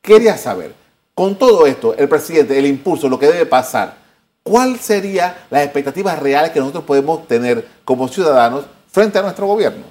Quería 0.00 0.38
saber, 0.38 0.72
con 1.12 1.36
todo 1.36 1.66
esto, 1.66 1.94
el 1.94 2.08
presidente, 2.08 2.58
el 2.58 2.64
impulso, 2.64 3.10
lo 3.10 3.18
que 3.18 3.26
debe 3.26 3.44
pasar, 3.44 4.05
¿cuál 4.46 4.78
sería 4.78 5.44
las 5.50 5.64
expectativas 5.64 6.20
reales 6.20 6.52
que 6.52 6.60
nosotros 6.60 6.84
podemos 6.84 7.26
tener 7.26 7.66
como 7.84 8.06
ciudadanos 8.06 8.64
frente 8.88 9.18
a 9.18 9.22
nuestro 9.22 9.48
gobierno? 9.48 9.82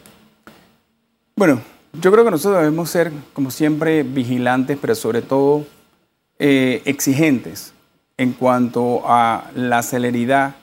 Bueno, 1.36 1.62
yo 1.92 2.10
creo 2.10 2.24
que 2.24 2.32
nosotros 2.32 2.62
debemos 2.62 2.90
ser, 2.90 3.12
como 3.34 3.52
siempre, 3.52 4.04
vigilantes, 4.04 4.78
pero 4.80 4.96
sobre 4.96 5.22
todo 5.22 5.66
eh, 6.40 6.82
exigentes 6.86 7.74
en 8.18 8.32
cuanto 8.32 9.02
a 9.06 9.52
la 9.56 9.84
celeridad 9.84 10.56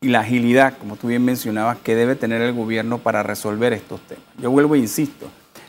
y 0.00 0.08
la 0.08 0.20
agilidad, 0.20 0.78
como 0.78 0.96
tú 0.96 1.08
bien 1.08 1.22
mencionabas, 1.22 1.76
que 1.78 1.94
debe 1.94 2.16
tener 2.16 2.40
el 2.40 2.54
gobierno 2.54 2.98
para 2.98 3.22
resolver 3.22 3.74
estos 3.74 4.00
temas. 4.00 4.24
Yo 4.40 4.50
vuelvo 4.50 4.76
e 4.76 4.78
insisto, 4.78 5.26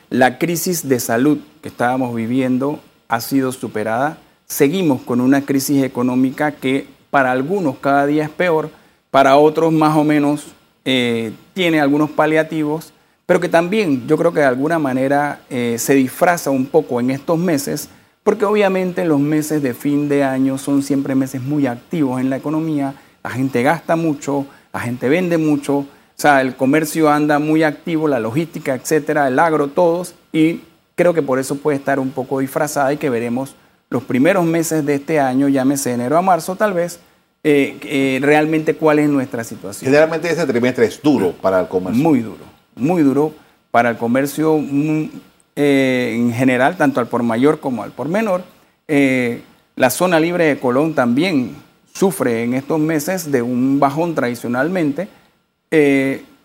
la 0.09 0.37
crisis 0.37 0.87
de 0.87 1.01
salud 1.01 1.39
que 1.61 1.67
estábamos 1.67 2.15
viviendo 2.15 2.79
ha 3.09 3.19
sido 3.19 3.51
superada. 3.51 4.19
Seguimos 4.45 5.01
con 5.01 5.19
una 5.19 5.41
crisis 5.41 5.83
económica 5.83 6.53
que 6.53 6.96
para 7.09 7.31
algunos 7.31 7.77
cada 7.77 8.05
día 8.05 8.23
es 8.23 8.29
peor, 8.29 8.69
para 9.11 9.37
otros 9.37 9.71
más 9.71 9.95
o 9.95 10.03
menos 10.03 10.47
eh, 10.85 11.31
tiene 11.53 11.79
algunos 11.79 12.09
paliativos 12.09 12.93
pero 13.27 13.41
que 13.41 13.49
también 13.49 14.07
yo 14.07 14.17
creo 14.17 14.31
que 14.31 14.39
de 14.39 14.45
alguna 14.45 14.79
manera 14.79 15.41
eh, 15.49 15.75
se 15.77 15.93
disfraza 15.93 16.49
un 16.49 16.65
poco 16.65 17.01
en 17.01 17.11
estos 17.11 17.37
meses, 17.37 17.89
porque 18.23 18.45
obviamente 18.45 19.03
los 19.03 19.19
meses 19.19 19.61
de 19.61 19.73
fin 19.73 20.07
de 20.07 20.23
año 20.23 20.57
son 20.57 20.81
siempre 20.81 21.13
meses 21.13 21.41
muy 21.41 21.67
activos 21.67 22.21
en 22.21 22.29
la 22.29 22.37
economía, 22.37 22.95
la 23.21 23.29
gente 23.29 23.63
gasta 23.63 23.97
mucho, 23.97 24.45
la 24.71 24.79
gente 24.79 25.09
vende 25.09 25.37
mucho, 25.37 25.79
o 25.79 25.87
sea, 26.15 26.39
el 26.39 26.55
comercio 26.55 27.09
anda 27.09 27.37
muy 27.37 27.63
activo, 27.63 28.07
la 28.07 28.21
logística, 28.21 28.73
etcétera, 28.73 29.27
el 29.27 29.39
agro, 29.39 29.67
todos, 29.67 30.15
y 30.31 30.61
creo 30.95 31.13
que 31.13 31.21
por 31.21 31.37
eso 31.37 31.57
puede 31.57 31.77
estar 31.77 31.99
un 31.99 32.11
poco 32.11 32.39
disfrazada 32.39 32.93
y 32.93 32.97
que 32.97 33.09
veremos 33.09 33.55
los 33.89 34.03
primeros 34.03 34.45
meses 34.45 34.85
de 34.85 34.95
este 34.95 35.19
año, 35.19 35.47
llámese 35.47 35.93
enero 35.93 36.17
a 36.17 36.21
marzo 36.21 36.55
tal 36.55 36.73
vez, 36.73 36.99
eh, 37.43 37.77
eh, 37.83 38.19
realmente 38.21 38.75
cuál 38.75 38.99
es 38.99 39.09
nuestra 39.09 39.43
situación. 39.43 39.89
Generalmente 39.89 40.29
ese 40.29 40.45
trimestre 40.45 40.85
es 40.85 41.01
duro 41.01 41.31
para 41.31 41.59
el 41.59 41.67
comercio. 41.67 42.03
Muy 42.03 42.19
duro 42.19 42.57
muy 42.77 43.01
duro 43.01 43.33
para 43.71 43.89
el 43.89 43.97
comercio 43.97 44.57
mm, 44.57 45.09
eh, 45.55 46.13
en 46.15 46.33
general, 46.33 46.77
tanto 46.77 46.99
al 46.99 47.07
por 47.07 47.23
mayor 47.23 47.59
como 47.59 47.83
al 47.83 47.91
por 47.91 48.07
menor. 48.07 48.43
Eh, 48.87 49.41
la 49.75 49.89
zona 49.89 50.19
libre 50.19 50.45
de 50.45 50.59
Colón 50.59 50.93
también 50.93 51.55
sufre 51.93 52.43
en 52.43 52.53
estos 52.53 52.79
meses 52.79 53.31
de 53.31 53.41
un 53.41 53.79
bajón 53.79 54.15
tradicionalmente. 54.15 55.07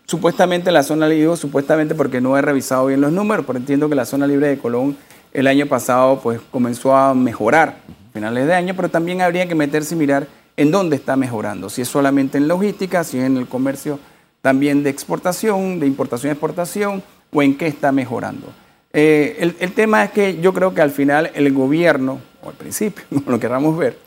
Supuestamente 0.05 0.71
la 0.71 0.83
zona 0.83 1.07
libre, 1.07 1.35
supuestamente 1.37 1.95
porque 1.95 2.19
no 2.19 2.37
he 2.37 2.41
revisado 2.41 2.87
bien 2.87 3.01
los 3.01 3.11
números, 3.11 3.45
pero 3.47 3.57
entiendo 3.57 3.87
que 3.87 3.95
la 3.95 4.05
zona 4.05 4.27
libre 4.27 4.47
de 4.47 4.57
Colón 4.57 4.97
el 5.33 5.47
año 5.47 5.65
pasado 5.65 6.19
pues 6.21 6.39
comenzó 6.51 6.95
a 6.95 7.13
mejorar 7.13 7.77
finales 8.13 8.45
de 8.45 8.53
año, 8.53 8.75
pero 8.75 8.89
también 8.89 9.21
habría 9.21 9.47
que 9.47 9.55
meterse 9.55 9.95
y 9.95 9.97
mirar 9.97 10.27
en 10.55 10.71
dónde 10.71 10.95
está 10.95 11.15
mejorando, 11.15 11.69
si 11.69 11.81
es 11.81 11.87
solamente 11.87 12.37
en 12.37 12.47
logística, 12.47 13.03
si 13.03 13.17
es 13.17 13.25
en 13.25 13.37
el 13.37 13.47
comercio 13.47 13.99
también 14.41 14.83
de 14.83 14.91
exportación, 14.91 15.79
de 15.79 15.87
importación 15.87 16.29
y 16.29 16.33
exportación, 16.33 17.03
o 17.31 17.41
en 17.41 17.57
qué 17.57 17.65
está 17.65 17.91
mejorando. 17.91 18.47
Eh, 18.91 19.37
el, 19.39 19.55
el, 19.59 19.71
tema 19.71 20.03
es 20.03 20.11
que 20.11 20.39
yo 20.39 20.53
creo 20.53 20.75
que 20.75 20.81
al 20.81 20.91
final 20.91 21.31
el 21.33 21.51
gobierno, 21.51 22.19
o 22.43 22.49
al 22.49 22.55
principio, 22.55 23.03
como 23.09 23.31
lo 23.31 23.39
queramos 23.39 23.75
ver, 23.75 23.97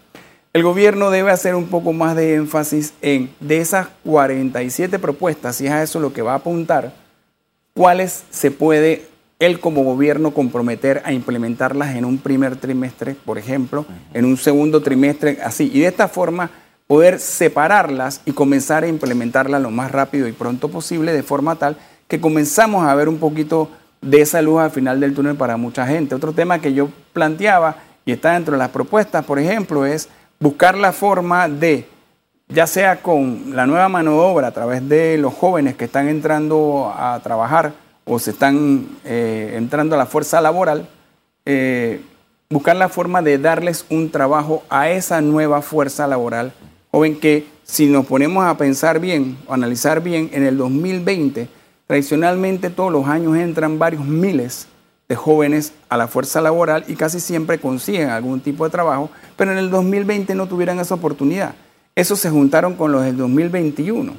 el 0.52 0.62
gobierno 0.62 1.10
debe 1.10 1.32
hacer 1.32 1.54
un 1.54 1.66
poco 1.66 1.92
más 1.92 2.14
de 2.14 2.34
énfasis 2.34 2.94
en, 3.02 3.30
de 3.40 3.58
esas 3.58 3.88
47 4.04 4.98
propuestas, 5.00 5.56
si 5.56 5.66
es 5.66 5.72
a 5.72 5.82
eso 5.82 5.98
lo 5.98 6.12
que 6.12 6.22
va 6.22 6.32
a 6.32 6.36
apuntar, 6.36 6.92
cuáles 7.74 8.24
se 8.30 8.50
puede 8.50 9.06
él 9.38 9.60
como 9.60 9.84
gobierno 9.84 10.32
comprometer 10.32 11.02
a 11.04 11.12
implementarlas 11.12 11.94
en 11.94 12.04
un 12.04 12.18
primer 12.18 12.56
trimestre, 12.56 13.16
por 13.24 13.38
ejemplo, 13.38 13.84
en 14.14 14.24
un 14.24 14.36
segundo 14.36 14.80
trimestre, 14.82 15.38
así. 15.44 15.70
Y 15.72 15.80
de 15.80 15.88
esta 15.88 16.08
forma 16.08 16.50
poder 16.86 17.18
separarlas 17.18 18.22
y 18.24 18.32
comenzar 18.32 18.84
a 18.84 18.88
implementarlas 18.88 19.60
lo 19.60 19.70
más 19.70 19.90
rápido 19.90 20.28
y 20.28 20.32
pronto 20.32 20.68
posible, 20.68 21.12
de 21.12 21.22
forma 21.22 21.56
tal 21.56 21.76
que 22.08 22.20
comenzamos 22.20 22.86
a 22.86 22.94
ver 22.94 23.08
un 23.08 23.18
poquito 23.18 23.68
de 24.00 24.20
esa 24.20 24.40
luz 24.40 24.60
al 24.60 24.70
final 24.70 25.00
del 25.00 25.14
túnel 25.14 25.36
para 25.36 25.56
mucha 25.56 25.86
gente. 25.86 26.14
Otro 26.14 26.32
tema 26.32 26.60
que 26.60 26.72
yo 26.72 26.88
planteaba 27.12 27.76
y 28.04 28.12
está 28.12 28.34
dentro 28.34 28.52
de 28.52 28.58
las 28.58 28.70
propuestas, 28.70 29.24
por 29.24 29.38
ejemplo, 29.38 29.84
es 29.84 30.08
buscar 30.38 30.76
la 30.76 30.92
forma 30.92 31.48
de, 31.48 31.88
ya 32.48 32.66
sea 32.66 33.02
con 33.02 33.56
la 33.56 33.66
nueva 33.66 33.88
mano 33.88 34.12
de 34.12 34.18
obra 34.18 34.46
a 34.48 34.52
través 34.52 34.88
de 34.88 35.18
los 35.18 35.34
jóvenes 35.34 35.74
que 35.74 35.86
están 35.86 36.08
entrando 36.08 36.92
a 36.96 37.18
trabajar, 37.22 37.72
o 38.06 38.18
se 38.18 38.30
están 38.30 38.86
eh, 39.04 39.54
entrando 39.56 39.96
a 39.96 39.98
la 39.98 40.06
fuerza 40.06 40.40
laboral, 40.40 40.88
eh, 41.44 42.00
buscar 42.48 42.76
la 42.76 42.88
forma 42.88 43.20
de 43.20 43.38
darles 43.38 43.84
un 43.90 44.10
trabajo 44.10 44.62
a 44.70 44.88
esa 44.90 45.20
nueva 45.20 45.60
fuerza 45.60 46.06
laboral 46.06 46.52
joven 46.96 47.18
que 47.18 47.46
si 47.64 47.88
nos 47.88 48.06
ponemos 48.06 48.46
a 48.46 48.56
pensar 48.56 49.00
bien 49.00 49.36
o 49.46 49.52
analizar 49.52 50.02
bien, 50.02 50.30
en 50.32 50.44
el 50.44 50.56
2020 50.56 51.48
tradicionalmente 51.86 52.70
todos 52.70 52.90
los 52.90 53.06
años 53.06 53.36
entran 53.36 53.78
varios 53.78 54.04
miles 54.04 54.66
de 55.08 55.14
jóvenes 55.14 55.72
a 55.88 55.96
la 55.96 56.08
fuerza 56.08 56.40
laboral 56.40 56.84
y 56.88 56.94
casi 56.94 57.20
siempre 57.20 57.58
consiguen 57.58 58.08
algún 58.08 58.40
tipo 58.40 58.64
de 58.64 58.70
trabajo, 58.70 59.10
pero 59.36 59.52
en 59.52 59.58
el 59.58 59.68
2020 59.70 60.34
no 60.34 60.48
tuvieran 60.48 60.80
esa 60.80 60.94
oportunidad. 60.94 61.54
Esos 61.94 62.18
se 62.18 62.30
juntaron 62.30 62.74
con 62.74 62.92
los 62.92 63.04
del 63.04 63.16
2021 63.16 64.14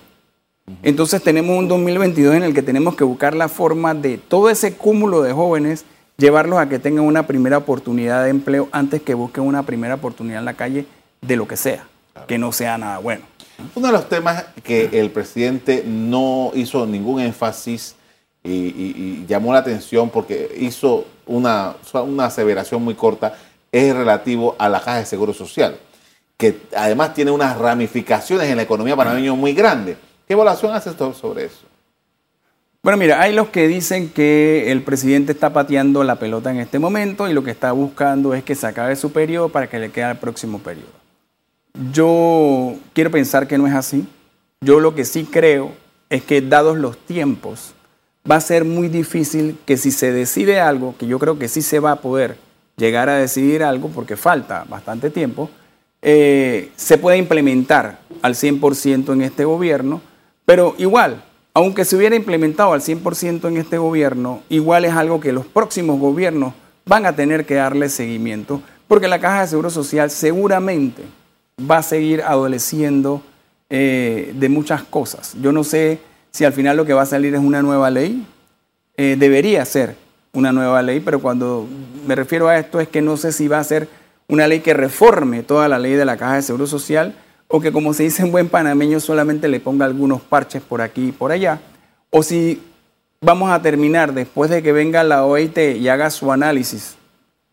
entonces 0.83 1.23
tenemos 1.23 1.57
un 1.57 1.67
2022 1.67 2.35
en 2.35 2.43
el 2.43 2.53
que 2.53 2.61
tenemos 2.61 2.95
que 2.95 3.03
buscar 3.03 3.35
la 3.35 3.47
forma 3.47 3.93
de 3.93 4.17
todo 4.17 4.49
ese 4.49 4.73
cúmulo 4.73 5.21
de 5.21 5.31
jóvenes 5.31 5.85
llevarlos 6.17 6.59
a 6.59 6.67
que 6.67 6.77
tengan 6.77 7.05
una 7.05 7.25
primera 7.25 7.57
oportunidad 7.57 8.23
de 8.23 8.31
empleo 8.31 8.67
antes 8.71 9.01
que 9.01 9.13
busquen 9.13 9.45
una 9.45 9.63
primera 9.63 9.95
oportunidad 9.95 10.39
en 10.39 10.45
la 10.45 10.55
calle 10.55 10.85
de 11.21 11.35
lo 11.35 11.47
que 11.47 11.55
sea, 11.55 11.87
que 12.27 12.37
no 12.37 12.51
sea 12.51 12.77
nada 12.77 12.97
bueno. 12.97 13.23
Uno 13.75 13.87
de 13.87 13.93
los 13.93 14.09
temas 14.09 14.45
que 14.63 14.89
el 14.93 15.09
presidente 15.11 15.83
no 15.85 16.51
hizo 16.53 16.85
ningún 16.85 17.21
énfasis 17.21 17.95
y, 18.43 19.25
llamó 19.25 19.53
la 19.53 19.59
atención 19.59 20.09
porque 20.09 20.55
hizo 20.59 21.05
una, 21.25 21.75
una 21.93 22.25
aseveración 22.25 22.83
muy 22.83 22.95
corta 22.95 23.35
es 23.71 23.95
relativo 23.95 24.55
a 24.57 24.69
la 24.69 24.79
caja 24.79 24.99
de 24.99 25.05
seguro 25.05 25.33
social, 25.33 25.77
que 26.37 26.61
además 26.75 27.13
tiene 27.13 27.31
unas 27.31 27.57
ramificaciones 27.57 28.49
en 28.49 28.57
la 28.57 28.63
economía 28.63 28.95
panameña 28.95 29.33
muy 29.33 29.53
grandes. 29.53 29.97
¿Qué 30.27 30.33
evaluación 30.33 30.73
haces 30.73 30.95
sobre 31.17 31.45
eso? 31.45 31.65
Bueno, 32.83 32.97
mira, 32.97 33.21
hay 33.21 33.33
los 33.33 33.47
que 33.47 33.67
dicen 33.67 34.09
que 34.09 34.71
el 34.71 34.81
presidente 34.81 35.31
está 35.31 35.53
pateando 35.53 36.03
la 36.03 36.17
pelota 36.17 36.51
en 36.51 36.57
este 36.57 36.79
momento 36.79 37.29
y 37.29 37.33
lo 37.33 37.43
que 37.43 37.51
está 37.51 37.71
buscando 37.71 38.33
es 38.33 38.43
que 38.43 38.53
se 38.53 38.67
acabe 38.67 38.95
su 38.97 39.13
periodo 39.13 39.49
para 39.49 39.67
que 39.67 39.79
le 39.79 39.89
quede 39.89 40.11
el 40.11 40.17
próximo 40.17 40.59
periodo. 40.59 40.91
Yo 41.93 42.75
quiero 42.93 43.09
pensar 43.09 43.47
que 43.47 43.57
no 43.57 43.67
es 43.67 43.73
así. 43.73 44.05
Yo 44.61 44.79
lo 44.81 44.95
que 44.95 45.05
sí 45.05 45.25
creo 45.25 45.71
es 46.09 46.23
que 46.23 46.41
dados 46.41 46.77
los 46.77 46.97
tiempos, 46.97 47.73
va 48.29 48.35
a 48.35 48.41
ser 48.41 48.65
muy 48.65 48.89
difícil 48.89 49.57
que 49.65 49.77
si 49.77 49.91
se 49.91 50.11
decide 50.11 50.59
algo, 50.59 50.95
que 50.97 51.07
yo 51.07 51.19
creo 51.19 51.39
que 51.39 51.47
sí 51.47 51.61
se 51.61 51.79
va 51.79 51.91
a 51.91 52.01
poder 52.01 52.37
llegar 52.75 53.07
a 53.09 53.17
decidir 53.17 53.63
algo 53.63 53.89
porque 53.89 54.17
falta 54.17 54.65
bastante 54.67 55.09
tiempo, 55.09 55.49
eh, 56.01 56.71
se 56.75 56.97
pueda 56.97 57.17
implementar 57.17 57.99
al 58.21 58.35
100% 58.35 59.13
en 59.13 59.21
este 59.21 59.45
gobierno 59.45 60.01
pero 60.47 60.75
igual, 60.77 61.25
aunque 61.53 61.83
se 61.83 61.97
hubiera 61.97 62.15
implementado 62.15 62.71
al 62.71 62.79
100% 62.79 63.49
en 63.49 63.57
este 63.57 63.77
gobierno, 63.77 64.43
igual 64.47 64.85
es 64.85 64.93
algo 64.93 65.19
que 65.19 65.33
los 65.33 65.45
próximos 65.45 65.99
gobiernos 65.99 66.53
van 66.85 67.05
a 67.05 67.17
tener 67.17 67.45
que 67.45 67.55
darle 67.55 67.89
seguimiento, 67.89 68.61
porque 68.87 69.09
la 69.09 69.19
Caja 69.19 69.41
de 69.41 69.47
Seguro 69.47 69.69
Social 69.69 70.09
seguramente 70.09 71.03
va 71.69 71.79
a 71.79 71.83
seguir 71.83 72.21
adoleciendo 72.21 73.21
eh, 73.69 74.33
de 74.35 74.47
muchas 74.47 74.83
cosas. 74.83 75.35
Yo 75.41 75.51
no 75.51 75.65
sé 75.65 75.99
si 76.31 76.45
al 76.45 76.53
final 76.53 76.77
lo 76.77 76.85
que 76.85 76.93
va 76.93 77.01
a 77.01 77.07
salir 77.07 77.35
es 77.35 77.41
una 77.41 77.61
nueva 77.61 77.89
ley, 77.89 78.25
eh, 78.95 79.17
debería 79.19 79.65
ser 79.65 79.97
una 80.31 80.53
nueva 80.53 80.81
ley, 80.81 81.01
pero 81.01 81.19
cuando 81.19 81.67
me 82.05 82.15
refiero 82.15 82.47
a 82.47 82.57
esto 82.57 82.79
es 82.79 82.87
que 82.87 83.01
no 83.01 83.17
sé 83.17 83.33
si 83.33 83.49
va 83.49 83.59
a 83.59 83.65
ser 83.65 83.89
una 84.29 84.47
ley 84.47 84.61
que 84.61 84.73
reforme 84.73 85.43
toda 85.43 85.67
la 85.67 85.77
ley 85.77 85.95
de 85.95 86.05
la 86.05 86.15
Caja 86.15 86.35
de 86.35 86.41
Seguro 86.41 86.67
Social, 86.67 87.15
o 87.47 87.61
que 87.61 87.71
como 87.71 87.93
se 87.93 88.03
dice 88.03 88.23
en 88.23 88.31
buen 88.31 88.49
panameño 88.49 88.99
solamente 88.99 89.47
le 89.47 89.59
ponga 89.59 89.85
algunos 89.85 90.21
parches 90.21 90.61
por 90.61 90.81
aquí 90.81 91.07
y 91.07 91.11
por 91.11 91.31
allá, 91.31 91.59
o 92.09 92.23
si 92.23 92.61
vamos 93.21 93.51
a 93.51 93.61
terminar 93.61 94.13
después 94.13 94.49
de 94.49 94.61
que 94.61 94.71
venga 94.71 95.03
la 95.03 95.25
OIT 95.25 95.57
y 95.79 95.87
haga 95.89 96.09
su 96.09 96.31
análisis, 96.31 96.95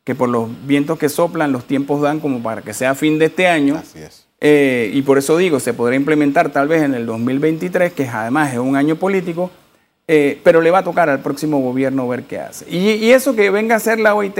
que 0.04 0.14
por 0.14 0.28
los 0.28 0.48
vientos 0.66 0.98
que 0.98 1.08
soplan 1.08 1.52
los 1.52 1.64
tiempos 1.64 2.02
dan 2.02 2.20
como 2.20 2.42
para 2.42 2.62
que 2.62 2.74
sea 2.74 2.94
fin 2.94 3.18
de 3.18 3.26
este 3.26 3.46
año. 3.46 3.76
Así 3.76 4.00
es. 4.00 4.26
Eh, 4.40 4.90
y 4.92 5.00
por 5.02 5.16
eso 5.16 5.38
digo, 5.38 5.58
se 5.58 5.72
podrá 5.72 5.96
implementar 5.96 6.50
tal 6.50 6.68
vez 6.68 6.82
en 6.82 6.92
el 6.92 7.06
2023, 7.06 7.94
que 7.94 8.06
además 8.06 8.52
es 8.52 8.58
un 8.58 8.76
año 8.76 8.96
político, 8.96 9.50
eh, 10.06 10.38
pero 10.44 10.60
le 10.60 10.70
va 10.70 10.80
a 10.80 10.84
tocar 10.84 11.08
al 11.08 11.20
próximo 11.20 11.60
gobierno 11.60 12.06
ver 12.06 12.24
qué 12.24 12.40
hace. 12.40 12.66
Y, 12.68 12.90
y 12.90 13.12
eso 13.12 13.34
que 13.34 13.48
venga 13.48 13.74
a 13.74 13.78
hacer 13.78 13.98
la 13.98 14.14
OIT 14.14 14.38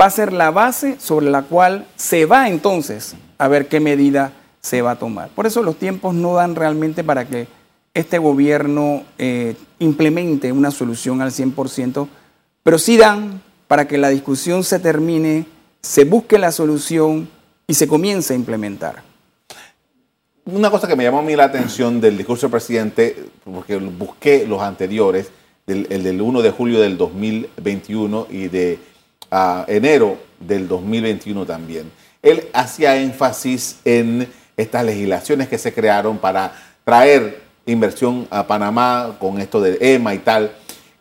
va 0.00 0.06
a 0.06 0.10
ser 0.10 0.32
la 0.32 0.52
base 0.52 1.00
sobre 1.00 1.26
la 1.30 1.42
cual 1.42 1.86
se 1.96 2.26
va 2.26 2.48
entonces 2.48 3.16
a 3.38 3.48
ver 3.48 3.66
qué 3.66 3.80
medida 3.80 4.32
se 4.64 4.80
va 4.80 4.92
a 4.92 4.96
tomar. 4.96 5.28
Por 5.28 5.46
eso 5.46 5.62
los 5.62 5.76
tiempos 5.76 6.14
no 6.14 6.36
dan 6.36 6.54
realmente 6.56 7.04
para 7.04 7.26
que 7.26 7.46
este 7.92 8.16
gobierno 8.16 9.02
eh, 9.18 9.56
implemente 9.78 10.52
una 10.52 10.70
solución 10.70 11.20
al 11.20 11.32
100%, 11.32 12.08
pero 12.62 12.78
sí 12.78 12.96
dan 12.96 13.42
para 13.68 13.86
que 13.86 13.98
la 13.98 14.08
discusión 14.08 14.64
se 14.64 14.78
termine, 14.78 15.44
se 15.82 16.04
busque 16.04 16.38
la 16.38 16.50
solución 16.50 17.28
y 17.66 17.74
se 17.74 17.86
comience 17.86 18.32
a 18.32 18.36
implementar. 18.36 19.02
Una 20.46 20.70
cosa 20.70 20.88
que 20.88 20.96
me 20.96 21.04
llamó 21.04 21.18
a 21.18 21.22
mí 21.22 21.36
la 21.36 21.44
atención 21.44 22.00
del 22.00 22.16
discurso 22.16 22.46
del 22.46 22.52
presidente, 22.52 23.22
porque 23.44 23.76
busqué 23.76 24.46
los 24.46 24.62
anteriores, 24.62 25.30
el 25.66 26.02
del 26.02 26.22
1 26.22 26.40
de 26.40 26.50
julio 26.50 26.80
del 26.80 26.96
2021 26.96 28.28
y 28.30 28.48
de 28.48 28.78
ah, 29.30 29.66
enero 29.68 30.16
del 30.40 30.66
2021 30.68 31.44
también. 31.44 31.90
Él 32.22 32.48
hacía 32.54 32.96
énfasis 32.96 33.80
en 33.84 34.26
estas 34.56 34.84
legislaciones 34.84 35.48
que 35.48 35.58
se 35.58 35.72
crearon 35.72 36.18
para 36.18 36.52
traer 36.84 37.42
inversión 37.66 38.26
a 38.30 38.46
Panamá 38.46 39.16
con 39.18 39.40
esto 39.40 39.60
de 39.60 39.78
EMA 39.80 40.14
y 40.14 40.18
tal. 40.18 40.52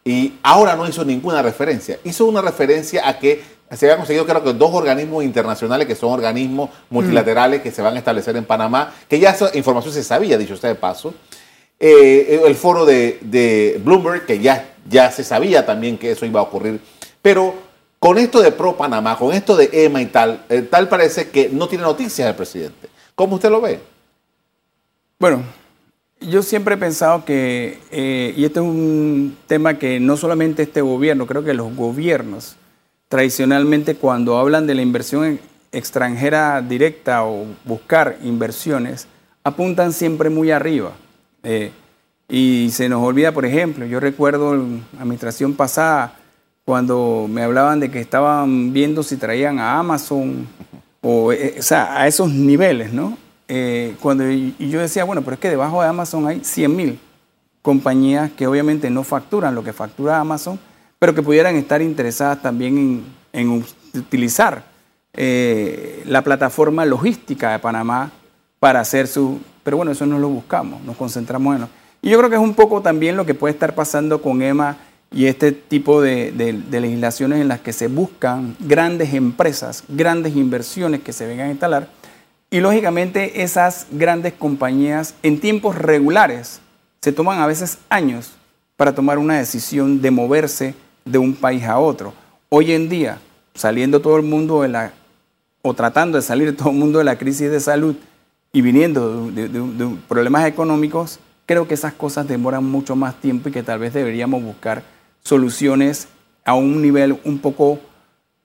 Y 0.05 0.33
ahora 0.43 0.75
no 0.75 0.87
hizo 0.87 1.05
ninguna 1.05 1.41
referencia. 1.41 1.99
Hizo 2.03 2.25
una 2.25 2.41
referencia 2.41 3.07
a 3.07 3.19
que 3.19 3.41
se 3.71 3.85
había 3.85 3.97
conseguido 3.97 4.25
creo 4.25 4.43
que 4.43 4.53
dos 4.53 4.71
organismos 4.73 5.23
internacionales 5.23 5.87
que 5.87 5.95
son 5.95 6.11
organismos 6.11 6.69
multilaterales 6.89 7.61
que 7.61 7.71
se 7.71 7.81
van 7.81 7.95
a 7.95 7.99
establecer 7.99 8.35
en 8.37 8.45
Panamá, 8.45 8.93
que 9.07 9.19
ya 9.19 9.31
esa 9.31 9.55
información 9.57 9.93
se 9.93 10.03
sabía, 10.03 10.37
dicho 10.37 10.55
sea 10.57 10.69
de 10.69 10.75
paso. 10.75 11.13
Eh, 11.79 12.41
el 12.45 12.55
foro 12.55 12.85
de, 12.85 13.79
Bloomberg, 13.83 14.25
que 14.25 14.39
ya, 14.39 14.73
ya 14.87 15.11
se 15.11 15.23
sabía 15.23 15.65
también 15.65 15.97
que 15.97 16.11
eso 16.11 16.25
iba 16.25 16.39
a 16.39 16.43
ocurrir. 16.43 16.79
Pero 17.21 17.55
con 17.99 18.17
esto 18.17 18.41
de 18.41 18.51
Pro 18.51 18.77
Panamá, 18.77 19.17
con 19.17 19.33
esto 19.33 19.55
de 19.55 19.69
EMA 19.71 20.01
y 20.01 20.05
tal, 20.07 20.45
eh, 20.49 20.61
tal 20.61 20.87
parece 20.87 21.29
que 21.29 21.49
no 21.49 21.67
tiene 21.67 21.83
noticias 21.83 22.27
el 22.27 22.35
presidente. 22.35 22.92
¿Cómo 23.15 23.35
usted 23.35 23.49
lo 23.49 23.61
ve? 23.61 23.79
Bueno, 25.19 25.43
yo 26.19 26.41
siempre 26.41 26.75
he 26.75 26.77
pensado 26.77 27.25
que, 27.25 27.79
eh, 27.91 28.33
y 28.35 28.45
este 28.45 28.59
es 28.59 28.65
un 28.65 29.37
tema 29.47 29.77
que 29.77 29.99
no 29.99 30.17
solamente 30.17 30.63
este 30.63 30.81
gobierno, 30.81 31.27
creo 31.27 31.43
que 31.43 31.53
los 31.53 31.75
gobiernos 31.75 32.55
tradicionalmente 33.07 33.95
cuando 33.95 34.39
hablan 34.39 34.65
de 34.65 34.73
la 34.73 34.81
inversión 34.81 35.39
extranjera 35.71 36.61
directa 36.61 37.25
o 37.25 37.45
buscar 37.63 38.17
inversiones, 38.23 39.07
apuntan 39.43 39.93
siempre 39.93 40.31
muy 40.31 40.49
arriba. 40.49 40.93
Eh, 41.43 41.71
y 42.27 42.69
se 42.71 42.89
nos 42.89 43.03
olvida, 43.03 43.31
por 43.31 43.45
ejemplo, 43.45 43.85
yo 43.85 43.99
recuerdo 43.99 44.55
en 44.55 44.83
la 44.93 45.01
administración 45.01 45.53
pasada, 45.53 46.15
cuando 46.65 47.27
me 47.29 47.43
hablaban 47.43 47.79
de 47.79 47.91
que 47.91 47.99
estaban 47.99 48.73
viendo 48.73 49.03
si 49.03 49.17
traían 49.17 49.59
a 49.59 49.77
Amazon 49.77 50.47
eh, 51.03 51.55
o, 51.59 51.61
sea, 51.61 52.01
a 52.01 52.07
esos 52.07 52.31
niveles, 52.31 52.93
¿no? 52.93 53.17
Eh, 53.47 53.95
cuando, 54.01 54.29
y 54.31 54.55
yo 54.57 54.79
decía, 54.79 55.03
bueno, 55.03 55.21
pero 55.21 55.35
es 55.35 55.39
que 55.39 55.49
debajo 55.49 55.81
de 55.81 55.87
Amazon 55.87 56.27
hay 56.27 56.43
100 56.43 56.75
mil 56.75 56.99
compañías 57.61 58.31
que 58.31 58.47
obviamente 58.47 58.89
no 58.89 59.03
facturan 59.03 59.53
lo 59.53 59.63
que 59.63 59.73
factura 59.73 60.19
Amazon, 60.19 60.59
pero 60.99 61.13
que 61.13 61.21
pudieran 61.21 61.55
estar 61.55 61.81
interesadas 61.81 62.41
también 62.41 62.77
en 62.77 63.23
en 63.33 63.65
utilizar 63.95 64.63
eh, 65.11 66.03
la 66.05 66.21
plataforma 66.21 66.85
logística 66.85 67.51
de 67.51 67.59
Panamá 67.59 68.11
para 68.59 68.79
hacer 68.79 69.07
su... 69.07 69.41
Pero 69.63 69.77
bueno, 69.77 69.91
eso 69.91 70.05
no 70.05 70.19
lo 70.19 70.29
buscamos, 70.29 70.81
nos 70.83 70.95
concentramos 70.95 71.55
en... 71.55 71.61
Lo, 71.61 71.69
y 72.01 72.09
yo 72.09 72.17
creo 72.17 72.29
que 72.29 72.35
es 72.35 72.41
un 72.41 72.53
poco 72.53 72.81
también 72.81 73.17
lo 73.17 73.25
que 73.25 73.33
puede 73.33 73.53
estar 73.53 73.75
pasando 73.75 74.21
con 74.21 74.41
EMA 74.41 74.77
y 75.13 75.27
este 75.27 75.51
tipo 75.51 76.01
de, 76.01 76.31
de, 76.31 76.81
legislaciones 76.81 77.39
en 77.39 77.47
las 77.47 77.59
que 77.59 77.71
se 77.71 77.87
buscan 77.87 78.55
grandes 78.59 79.13
empresas, 79.13 79.83
grandes 79.87 80.35
inversiones 80.35 81.01
que 81.01 81.13
se 81.13 81.27
vengan 81.27 81.47
a 81.47 81.51
instalar. 81.51 81.87
Y 82.49 82.59
lógicamente 82.59 83.43
esas 83.43 83.87
grandes 83.91 84.33
compañías 84.33 85.13
en 85.21 85.39
tiempos 85.39 85.75
regulares 85.75 86.61
se 87.01 87.11
toman 87.11 87.39
a 87.39 87.47
veces 87.47 87.77
años 87.89 88.31
para 88.75 88.95
tomar 88.95 89.19
una 89.19 89.37
decisión 89.37 90.01
de 90.01 90.09
moverse 90.09 90.73
de 91.05 91.19
un 91.19 91.35
país 91.35 91.63
a 91.63 91.77
otro. 91.77 92.13
Hoy 92.49 92.71
en 92.71 92.89
día, 92.89 93.19
saliendo 93.53 94.01
todo 94.01 94.17
el 94.17 94.23
mundo 94.23 94.63
de 94.63 94.69
la, 94.69 94.93
o 95.61 95.75
tratando 95.75 96.17
de 96.17 96.23
salir 96.23 96.57
todo 96.57 96.69
el 96.69 96.75
mundo 96.75 96.97
de 96.97 97.05
la 97.05 97.17
crisis 97.19 97.51
de 97.51 97.59
salud 97.59 97.95
y 98.51 98.61
viniendo 98.61 99.29
de, 99.29 99.47
de 99.47 99.95
problemas 100.07 100.47
económicos, 100.47 101.19
creo 101.45 101.67
que 101.67 101.75
esas 101.75 101.93
cosas 101.93 102.27
demoran 102.27 102.63
mucho 102.63 102.95
más 102.95 103.15
tiempo 103.15 103.49
y 103.49 103.51
que 103.51 103.63
tal 103.63 103.79
vez 103.79 103.93
deberíamos 103.93 104.41
buscar 104.43 104.92
soluciones 105.23 106.07
a 106.45 106.53
un 106.53 106.81
nivel 106.81 107.19
un 107.23 107.39
poco 107.39 107.79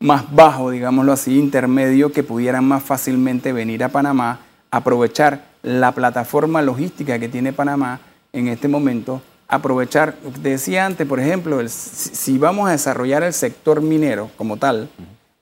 más 0.00 0.32
bajo, 0.32 0.70
digámoslo 0.70 1.12
así, 1.12 1.38
intermedio, 1.38 2.12
que 2.12 2.22
pudieran 2.22 2.64
más 2.64 2.82
fácilmente 2.82 3.52
venir 3.52 3.82
a 3.82 3.88
Panamá, 3.88 4.40
aprovechar 4.70 5.44
la 5.62 5.92
plataforma 5.92 6.62
logística 6.62 7.18
que 7.18 7.28
tiene 7.28 7.52
Panamá 7.52 8.00
en 8.32 8.48
este 8.48 8.68
momento, 8.68 9.20
aprovechar, 9.48 10.16
decía 10.40 10.86
antes, 10.86 11.06
por 11.06 11.18
ejemplo, 11.18 11.60
si 11.68 12.38
vamos 12.38 12.68
a 12.68 12.72
desarrollar 12.72 13.22
el 13.24 13.32
sector 13.32 13.80
minero 13.80 14.30
como 14.36 14.56
tal, 14.56 14.88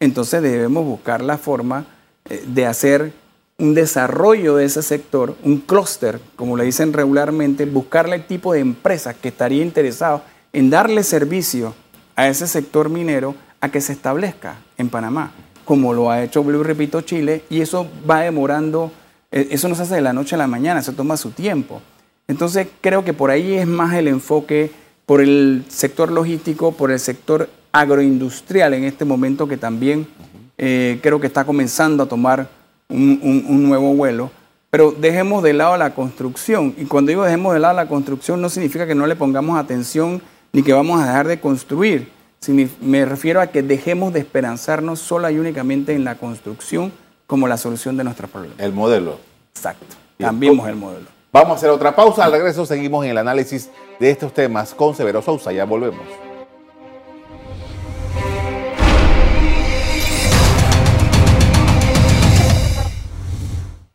entonces 0.00 0.42
debemos 0.42 0.84
buscar 0.84 1.22
la 1.22 1.36
forma 1.36 1.84
eh, 2.28 2.44
de 2.46 2.66
hacer 2.66 3.12
un 3.58 3.74
desarrollo 3.74 4.56
de 4.56 4.66
ese 4.66 4.82
sector, 4.82 5.34
un 5.42 5.58
clúster, 5.58 6.20
como 6.36 6.56
le 6.56 6.64
dicen 6.64 6.92
regularmente, 6.92 7.64
buscarle 7.64 8.16
el 8.16 8.26
tipo 8.26 8.52
de 8.52 8.60
empresas 8.60 9.16
que 9.16 9.28
estaría 9.28 9.62
interesado 9.62 10.22
en 10.56 10.70
darle 10.70 11.02
servicio 11.02 11.74
a 12.16 12.28
ese 12.28 12.46
sector 12.46 12.88
minero 12.88 13.34
a 13.60 13.68
que 13.68 13.82
se 13.82 13.92
establezca 13.92 14.56
en 14.78 14.88
Panamá, 14.88 15.32
como 15.66 15.92
lo 15.92 16.10
ha 16.10 16.22
hecho, 16.22 16.42
repito, 16.62 17.02
Chile, 17.02 17.44
y 17.50 17.60
eso 17.60 17.86
va 18.08 18.22
demorando, 18.22 18.90
eh, 19.30 19.48
eso 19.50 19.68
no 19.68 19.74
se 19.74 19.82
hace 19.82 19.96
de 19.96 20.00
la 20.00 20.14
noche 20.14 20.34
a 20.34 20.38
la 20.38 20.46
mañana, 20.46 20.80
eso 20.80 20.94
toma 20.94 21.18
su 21.18 21.32
tiempo. 21.32 21.82
Entonces 22.26 22.68
creo 22.80 23.04
que 23.04 23.12
por 23.12 23.30
ahí 23.30 23.52
es 23.52 23.66
más 23.66 23.92
el 23.92 24.08
enfoque 24.08 24.70
por 25.04 25.20
el 25.20 25.62
sector 25.68 26.10
logístico, 26.10 26.72
por 26.72 26.90
el 26.90 27.00
sector 27.00 27.50
agroindustrial 27.72 28.72
en 28.72 28.84
este 28.84 29.04
momento 29.04 29.46
que 29.46 29.58
también 29.58 30.08
eh, 30.56 31.00
creo 31.02 31.20
que 31.20 31.26
está 31.26 31.44
comenzando 31.44 32.04
a 32.04 32.08
tomar 32.08 32.48
un, 32.88 33.44
un 33.46 33.68
nuevo 33.68 33.92
vuelo. 33.94 34.30
Pero 34.70 34.90
dejemos 34.90 35.42
de 35.42 35.52
lado 35.52 35.76
la 35.76 35.94
construcción. 35.94 36.74
Y 36.78 36.86
cuando 36.86 37.10
digo 37.10 37.24
dejemos 37.24 37.52
de 37.52 37.60
lado 37.60 37.74
la 37.74 37.88
construcción 37.88 38.40
no 38.40 38.48
significa 38.48 38.86
que 38.86 38.94
no 38.94 39.06
le 39.06 39.16
pongamos 39.16 39.58
atención 39.58 40.22
ni 40.56 40.62
que 40.62 40.72
vamos 40.72 40.98
a 40.98 41.04
dejar 41.04 41.28
de 41.28 41.38
construir. 41.38 42.10
Me 42.80 43.04
refiero 43.04 43.42
a 43.42 43.48
que 43.48 43.62
dejemos 43.62 44.14
de 44.14 44.20
esperanzarnos 44.20 45.00
sola 45.00 45.30
y 45.30 45.38
únicamente 45.38 45.92
en 45.92 46.02
la 46.02 46.14
construcción 46.14 46.92
como 47.26 47.46
la 47.46 47.58
solución 47.58 47.98
de 47.98 48.04
nuestros 48.04 48.30
problemas. 48.30 48.58
El 48.58 48.72
modelo. 48.72 49.18
Exacto. 49.54 49.84
Cambiemos 50.18 50.66
el 50.66 50.76
modelo. 50.76 51.08
Vamos 51.30 51.50
a 51.50 51.54
hacer 51.56 51.68
otra 51.68 51.94
pausa. 51.94 52.24
Al 52.24 52.32
regreso 52.32 52.64
seguimos 52.64 53.04
en 53.04 53.10
el 53.10 53.18
análisis 53.18 53.68
de 54.00 54.10
estos 54.10 54.32
temas 54.32 54.72
con 54.72 54.94
Severo 54.94 55.20
Sousa. 55.20 55.52
Ya 55.52 55.66
volvemos. 55.66 56.00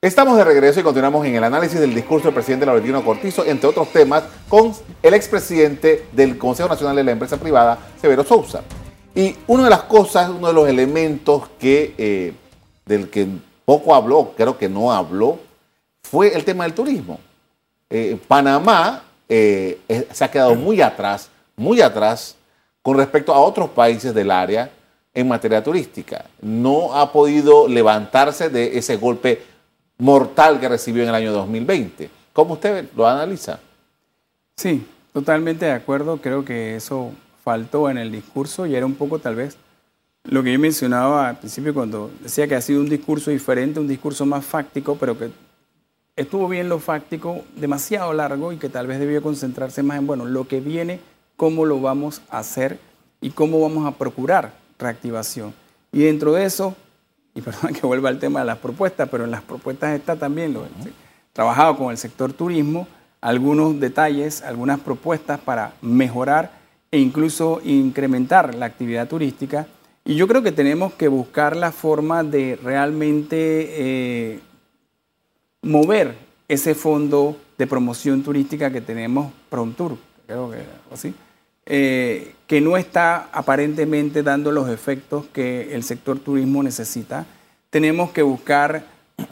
Estamos 0.04 0.36
de 0.36 0.44
regreso 0.44 0.80
y 0.80 0.84
continuamos 0.84 1.24
en 1.28 1.36
el 1.36 1.44
análisis 1.44 1.80
del 1.80 1.94
discurso 1.94 2.26
del 2.26 2.34
presidente 2.34 2.66
Laurentino 2.66 3.06
Cortizo, 3.06 3.46
entre 3.46 3.70
otros 3.70 3.88
temas, 3.90 4.24
con 4.50 4.74
el 5.04 5.14
expresidente 5.14 6.08
del 6.12 6.40
Consejo 6.40 6.68
Nacional 6.68 6.96
de 6.96 7.04
la 7.04 7.12
Empresa 7.12 7.38
Privada, 7.38 7.78
Severo 8.02 8.24
Sousa. 8.24 8.64
Y 9.14 9.36
una 9.46 9.66
de 9.66 9.70
las 9.70 9.84
cosas, 9.84 10.32
uno 10.32 10.48
de 10.48 10.54
los 10.56 10.68
elementos 10.68 11.50
que, 11.60 11.94
eh, 12.00 12.34
del 12.84 13.12
que 13.12 13.28
poco 13.64 13.94
habló, 13.94 14.34
creo 14.36 14.58
que 14.58 14.68
no 14.68 14.92
habló, 14.92 15.38
fue 16.02 16.36
el 16.36 16.44
tema 16.46 16.64
del 16.64 16.74
turismo. 16.74 17.20
Eh, 17.88 18.20
Panamá 18.28 19.04
eh, 19.30 19.82
se 20.12 20.24
ha 20.24 20.32
quedado 20.32 20.56
muy 20.56 20.82
atrás, 20.82 21.30
muy 21.56 21.80
atrás 21.80 22.36
con 22.82 22.98
respecto 22.98 23.36
a 23.36 23.40
otros 23.40 23.70
países 23.70 24.16
del 24.16 24.32
área 24.32 24.72
en 25.14 25.28
materia 25.28 25.64
turística. 25.64 26.26
No 26.42 26.96
ha 26.96 27.12
podido 27.12 27.68
levantarse 27.68 28.50
de 28.50 28.80
ese 28.80 28.96
golpe 28.96 29.51
mortal 30.02 30.60
que 30.60 30.68
recibió 30.68 31.04
en 31.04 31.10
el 31.10 31.16
año 31.16 31.32
2020. 31.32 32.10
¿Cómo 32.34 32.56
usted 32.56 32.90
lo 32.96 33.08
analiza? 33.08 33.60
Sí, 34.56 34.84
totalmente 35.14 35.66
de 35.66 35.74
acuerdo. 35.74 36.18
Creo 36.18 36.44
que 36.44 36.76
eso 36.76 37.12
faltó 37.44 37.88
en 37.88 38.00
el 38.00 38.12
discurso 38.12 38.66
y 38.66 38.74
era 38.74 38.88
un 38.88 38.96
poco 38.96 39.20
tal 39.20 39.36
vez 39.36 39.58
lo 40.24 40.42
que 40.42 40.54
yo 40.54 40.60
mencionaba 40.60 41.30
al 41.30 41.38
principio 41.38 41.76
cuando 41.76 42.10
decía 42.20 42.48
que 42.48 42.56
ha 42.56 42.62
sido 42.62 42.82
un 42.82 42.90
discurso 42.90 43.30
diferente, 43.30 43.80
un 43.80 43.88
discurso 43.88 44.26
más 44.26 44.44
fáctico, 44.44 44.98
pero 45.00 45.16
que 45.18 45.30
estuvo 46.16 46.48
bien 46.48 46.68
lo 46.68 46.80
fáctico, 46.80 47.44
demasiado 47.56 48.12
largo 48.12 48.52
y 48.52 48.58
que 48.58 48.70
tal 48.70 48.88
vez 48.88 49.00
debió 49.00 49.22
concentrarse 49.22 49.84
más 49.84 50.00
en, 50.00 50.08
bueno, 50.08 50.26
lo 50.26 50.48
que 50.48 50.62
viene, 50.62 51.00
cómo 51.36 51.64
lo 51.64 51.80
vamos 51.80 52.24
a 52.32 52.40
hacer 52.40 52.80
y 53.22 53.30
cómo 53.30 53.62
vamos 53.62 53.86
a 53.86 53.96
procurar 53.96 54.54
reactivación. 54.80 55.54
Y 55.92 56.00
dentro 56.06 56.34
de 56.34 56.46
eso, 56.46 56.76
y 57.34 57.42
perdón 57.42 57.74
que 57.80 57.86
vuelva 57.86 58.10
al 58.10 58.20
tema 58.20 58.42
de 58.42 58.46
las 58.46 58.58
propuestas, 58.58 59.10
pero 59.10 59.26
en 59.26 59.32
las 59.32 59.42
propuestas 59.42 59.98
está 59.98 60.16
también 60.16 60.54
lo 60.54 60.66
trabajado 61.34 61.78
con 61.78 61.92
el 61.92 61.98
sector 61.98 62.34
turismo, 62.34 62.88
algunos 63.22 63.80
detalles, 63.80 64.42
algunas 64.42 64.80
propuestas 64.80 65.40
para 65.40 65.74
mejorar 65.82 66.60
e 66.92 67.00
incluso 67.00 67.62
incrementar 67.64 68.56
la 68.56 68.66
actividad 68.66 69.08
turística. 69.08 69.68
Y 70.04 70.16
yo 70.16 70.28
creo 70.28 70.42
que 70.42 70.52
tenemos 70.52 70.94
que 70.94 71.08
buscar 71.08 71.56
la 71.56 71.72
forma 71.72 72.24
de 72.24 72.60
realmente 72.62 73.36
eh, 73.38 74.40
mover 75.62 76.16
ese 76.48 76.76
fondo 76.76 77.38
de 77.58 77.68
promoción 77.68 78.24
turística 78.24 78.72
que 78.72 78.82
tenemos, 78.82 79.32
Promtour, 79.50 79.98
creo 80.26 80.50
que 80.50 80.58
así, 80.92 81.14
eh, 81.66 82.34
que 82.52 82.60
no 82.60 82.76
está 82.76 83.30
aparentemente 83.32 84.24
dando 84.24 84.52
los 84.52 84.68
efectos 84.68 85.24
que 85.32 85.74
el 85.74 85.84
sector 85.84 86.20
turismo 86.20 86.62
necesita. 86.62 87.26
Tenemos 87.70 88.12
que 88.12 88.24
buscar 88.24 88.84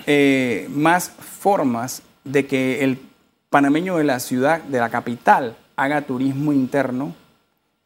eh, 0.07 0.69
más 0.69 1.09
formas 1.09 2.01
de 2.23 2.47
que 2.47 2.81
el 2.81 2.97
panameño 3.49 3.97
de 3.97 4.05
la 4.05 4.21
ciudad, 4.21 4.63
de 4.63 4.79
la 4.79 4.89
capital, 4.89 5.57
haga 5.75 6.03
turismo 6.03 6.53
interno. 6.53 7.13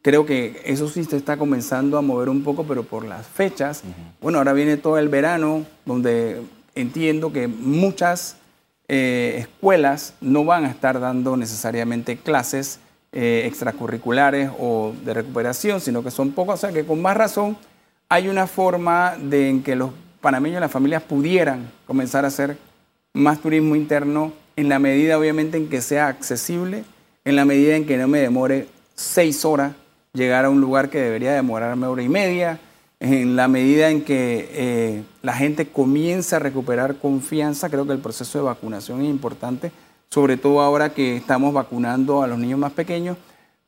Creo 0.02 0.24
que 0.24 0.62
eso 0.66 0.88
sí 0.88 1.02
se 1.02 1.16
está 1.16 1.36
comenzando 1.36 1.98
a 1.98 2.00
mover 2.00 2.28
un 2.28 2.44
poco, 2.44 2.62
pero 2.62 2.84
por 2.84 3.04
las 3.04 3.26
fechas. 3.26 3.82
Bueno, 4.20 4.38
ahora 4.38 4.52
viene 4.52 4.76
todo 4.76 4.98
el 4.98 5.08
verano, 5.08 5.66
donde 5.84 6.42
entiendo 6.76 7.32
que 7.32 7.48
muchas 7.48 8.36
eh, 8.86 9.38
escuelas 9.40 10.14
no 10.20 10.44
van 10.44 10.64
a 10.64 10.70
estar 10.70 11.00
dando 11.00 11.36
necesariamente 11.36 12.18
clases 12.18 12.78
eh, 13.16 13.44
extracurriculares 13.46 14.50
o 14.58 14.92
de 15.04 15.14
recuperación, 15.14 15.80
sino 15.80 16.02
que 16.02 16.10
son 16.10 16.32
pocos, 16.32 16.54
o 16.54 16.56
sea 16.58 16.72
que 16.72 16.84
con 16.84 17.00
más 17.00 17.16
razón 17.16 17.56
hay 18.08 18.28
una 18.28 18.48
forma 18.48 19.14
de 19.16 19.48
en 19.48 19.62
que 19.62 19.76
los 19.76 19.90
panameños 20.20 20.60
las 20.60 20.72
familias 20.72 21.02
pudieran 21.02 21.70
comenzar 21.86 22.24
a 22.24 22.28
hacer 22.28 22.56
más 23.12 23.40
turismo 23.40 23.76
interno 23.76 24.32
en 24.56 24.68
la 24.68 24.80
medida 24.80 25.16
obviamente 25.16 25.56
en 25.56 25.68
que 25.68 25.80
sea 25.80 26.08
accesible, 26.08 26.82
en 27.24 27.36
la 27.36 27.44
medida 27.44 27.76
en 27.76 27.86
que 27.86 27.96
no 27.96 28.08
me 28.08 28.18
demore 28.18 28.66
seis 28.96 29.44
horas 29.44 29.74
llegar 30.12 30.44
a 30.44 30.50
un 30.50 30.60
lugar 30.60 30.90
que 30.90 30.98
debería 30.98 31.34
demorarme 31.34 31.86
hora 31.86 32.02
y 32.02 32.08
media, 32.08 32.58
en 32.98 33.36
la 33.36 33.46
medida 33.46 33.90
en 33.90 34.02
que 34.02 34.48
eh, 34.52 35.02
la 35.22 35.34
gente 35.34 35.66
comienza 35.66 36.36
a 36.36 36.38
recuperar 36.40 36.96
confianza, 36.96 37.70
creo 37.70 37.86
que 37.86 37.92
el 37.92 38.00
proceso 38.00 38.38
de 38.38 38.44
vacunación 38.44 39.02
es 39.02 39.08
importante 39.08 39.70
sobre 40.14 40.36
todo 40.36 40.60
ahora 40.60 40.90
que 40.90 41.16
estamos 41.16 41.52
vacunando 41.52 42.22
a 42.22 42.28
los 42.28 42.38
niños 42.38 42.60
más 42.60 42.70
pequeños. 42.70 43.16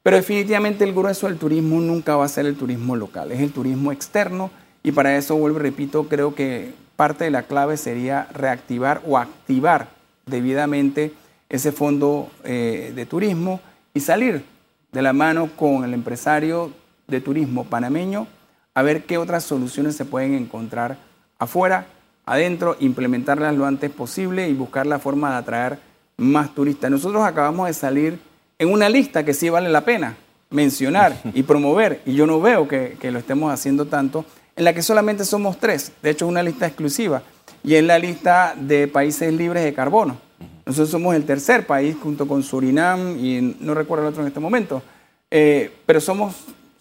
Pero 0.04 0.16
definitivamente 0.16 0.84
el 0.84 0.94
grueso 0.94 1.26
del 1.26 1.38
turismo 1.38 1.80
nunca 1.80 2.14
va 2.14 2.24
a 2.24 2.28
ser 2.28 2.46
el 2.46 2.54
turismo 2.54 2.94
local, 2.94 3.32
es 3.32 3.40
el 3.40 3.50
turismo 3.50 3.90
externo 3.90 4.52
y 4.84 4.92
para 4.92 5.16
eso, 5.16 5.34
vuelvo 5.34 5.58
y 5.58 5.62
repito, 5.62 6.06
creo 6.06 6.36
que 6.36 6.72
parte 6.94 7.24
de 7.24 7.32
la 7.32 7.42
clave 7.42 7.76
sería 7.76 8.28
reactivar 8.32 9.02
o 9.04 9.18
activar 9.18 9.88
debidamente 10.26 11.12
ese 11.48 11.72
fondo 11.72 12.30
eh, 12.44 12.92
de 12.94 13.06
turismo 13.06 13.60
y 13.92 13.98
salir 13.98 14.44
de 14.92 15.02
la 15.02 15.12
mano 15.12 15.50
con 15.56 15.82
el 15.82 15.94
empresario 15.94 16.70
de 17.08 17.20
turismo 17.20 17.64
panameño 17.64 18.28
a 18.72 18.82
ver 18.82 19.02
qué 19.04 19.18
otras 19.18 19.42
soluciones 19.42 19.96
se 19.96 20.04
pueden 20.04 20.34
encontrar 20.34 20.96
afuera, 21.40 21.86
adentro, 22.24 22.76
implementarlas 22.78 23.56
lo 23.56 23.66
antes 23.66 23.90
posible 23.90 24.48
y 24.48 24.54
buscar 24.54 24.86
la 24.86 25.00
forma 25.00 25.32
de 25.32 25.36
atraer 25.38 25.95
más 26.16 26.54
turistas. 26.54 26.90
Nosotros 26.90 27.22
acabamos 27.24 27.66
de 27.66 27.74
salir 27.74 28.18
en 28.58 28.72
una 28.72 28.88
lista 28.88 29.24
que 29.24 29.34
sí 29.34 29.48
vale 29.48 29.68
la 29.68 29.84
pena 29.84 30.16
mencionar 30.50 31.20
y 31.34 31.42
promover, 31.44 32.00
y 32.06 32.14
yo 32.14 32.26
no 32.26 32.40
veo 32.40 32.68
que, 32.68 32.96
lo 33.02 33.18
estemos 33.18 33.52
haciendo 33.52 33.86
tanto, 33.86 34.24
en 34.54 34.64
la 34.64 34.72
que 34.72 34.82
solamente 34.82 35.24
somos 35.24 35.58
tres. 35.58 35.92
De 36.02 36.10
hecho, 36.10 36.24
es 36.24 36.30
una 36.30 36.42
lista 36.42 36.66
exclusiva. 36.66 37.22
Y 37.62 37.74
es 37.74 37.84
la 37.84 37.98
lista 37.98 38.54
de 38.56 38.88
países 38.88 39.32
libres 39.32 39.64
de 39.64 39.74
carbono. 39.74 40.18
Nosotros 40.64 40.90
somos 40.90 41.14
el 41.14 41.24
tercer 41.24 41.66
país 41.66 41.96
junto 42.00 42.26
con 42.26 42.42
Surinam 42.42 43.18
y 43.18 43.56
no 43.60 43.74
recuerdo 43.74 44.04
el 44.04 44.10
otro 44.10 44.22
en 44.22 44.28
este 44.28 44.40
momento. 44.40 44.82
Eh, 45.30 45.72
pero 45.84 46.00
somos 46.00 46.34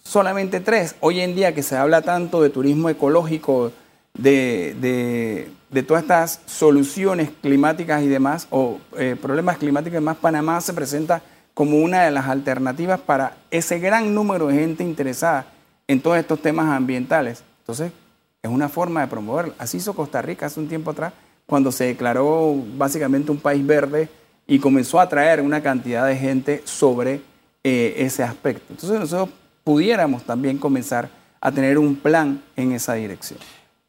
solamente 0.04 0.60
tres. 0.60 0.96
Hoy 1.02 1.20
en 1.20 1.36
día 1.36 1.54
que 1.54 1.64
se 1.64 1.76
habla 1.76 2.02
tanto 2.02 2.42
de 2.42 2.50
turismo 2.50 2.90
ecológico, 2.90 3.72
de, 4.14 5.50
todas 5.84 6.04
estas 6.04 6.42
soluciones 6.46 7.30
climáticas 7.42 8.02
y 8.04 8.08
demás, 8.08 8.48
o 8.50 8.80
eh, 8.98 9.16
problemas 9.22 9.58
climáticos 9.58 9.94
y 9.94 10.02
demás, 10.02 10.18
Panamá 10.18 10.62
se 10.62 10.74
presenta 10.74 11.22
como 11.54 11.78
una 11.78 12.04
de 12.04 12.12
las 12.12 12.28
alternativas 12.28 13.00
para 13.00 13.38
ese 13.50 13.80
gran 13.80 14.14
número 14.14 14.48
de 14.48 14.56
gente 14.56 14.84
interesada 14.84 15.48
en 15.88 16.02
todos 16.02 16.18
estos 16.18 16.42
temas 16.42 16.68
ambientales. 16.70 17.44
Entonces, 17.60 17.92
es 18.44 18.50
una 18.50 18.70
forma 18.70 19.02
de 19.02 19.08
promoverlo. 19.08 19.54
Así 19.58 19.78
hizo 19.78 19.94
Costa 19.94 20.22
Rica 20.22 20.46
hace 20.46 20.60
un 20.60 20.68
tiempo 20.68 20.92
atrás, 20.92 21.14
cuando 21.46 21.72
se 21.72 21.86
declaró 21.86 22.56
básicamente 22.78 23.32
un 23.32 23.40
país 23.40 23.66
verde 23.66 24.10
y 24.48 24.60
comenzó 24.60 25.00
a 25.00 25.04
atraer 25.04 25.42
una 25.42 25.62
cantidad 25.62 26.06
de 26.06 26.16
gente 26.16 26.62
sobre 26.66 27.22
eh, 27.64 27.96
ese 27.98 28.24
aspecto. 28.24 28.66
Entonces, 28.70 29.00
nosotros 29.00 29.30
pudiéramos 29.64 30.24
también 30.24 30.58
comenzar 30.58 31.10
a 31.42 31.52
tener 31.52 31.78
un 31.78 31.96
plan 31.96 32.42
en 32.56 32.72
esa 32.72 32.94
dirección. 32.94 33.40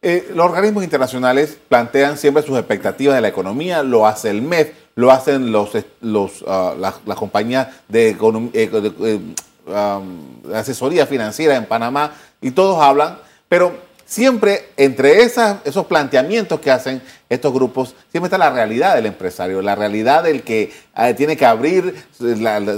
Eh, 0.03 0.31
los 0.35 0.47
organismos 0.47 0.85
internacionales 0.85 1.57
plantean 1.69 2.19
siempre 2.19 2.43
sus 2.43 2.59
expectativas 2.59 3.15
de 3.15 3.23
la 3.23 3.29
economía, 3.29 3.83
lo 3.83 4.07
hace 4.07 4.31
el 4.31 4.43
MED, 4.43 4.69
lo 4.95 5.11
hacen 5.11 5.51
los, 5.51 5.71
los, 6.01 6.43
uh, 6.43 6.77
las, 6.79 7.17
compañías 7.17 7.69
de, 7.89 8.11
eh, 8.11 9.21
um, 9.67 10.55
asesoría 10.55 11.07
financiera 11.07 11.57
en 11.57 11.65
Panamá 11.65 12.13
y 12.41 12.51
todos 12.51 12.81
hablan, 12.81 13.19
pero 13.49 13.75
siempre 14.05 14.69
entre 14.77 15.23
esas, 15.23 15.59
esos 15.65 15.87
planteamientos 15.87 16.61
que 16.61 16.71
hacen 16.71 17.03
estos 17.29 17.53
grupos, 17.53 17.95
siempre 18.11 18.27
está 18.27 18.39
la 18.39 18.51
realidad 18.51 18.95
del 18.95 19.07
empresario, 19.07 19.63
la 19.63 19.75
realidad 19.75 20.25
del 20.25 20.43
que 20.43 20.73
eh, 20.97 21.15
tiene 21.15 21.37
que 21.37 21.47
abrir 21.47 22.07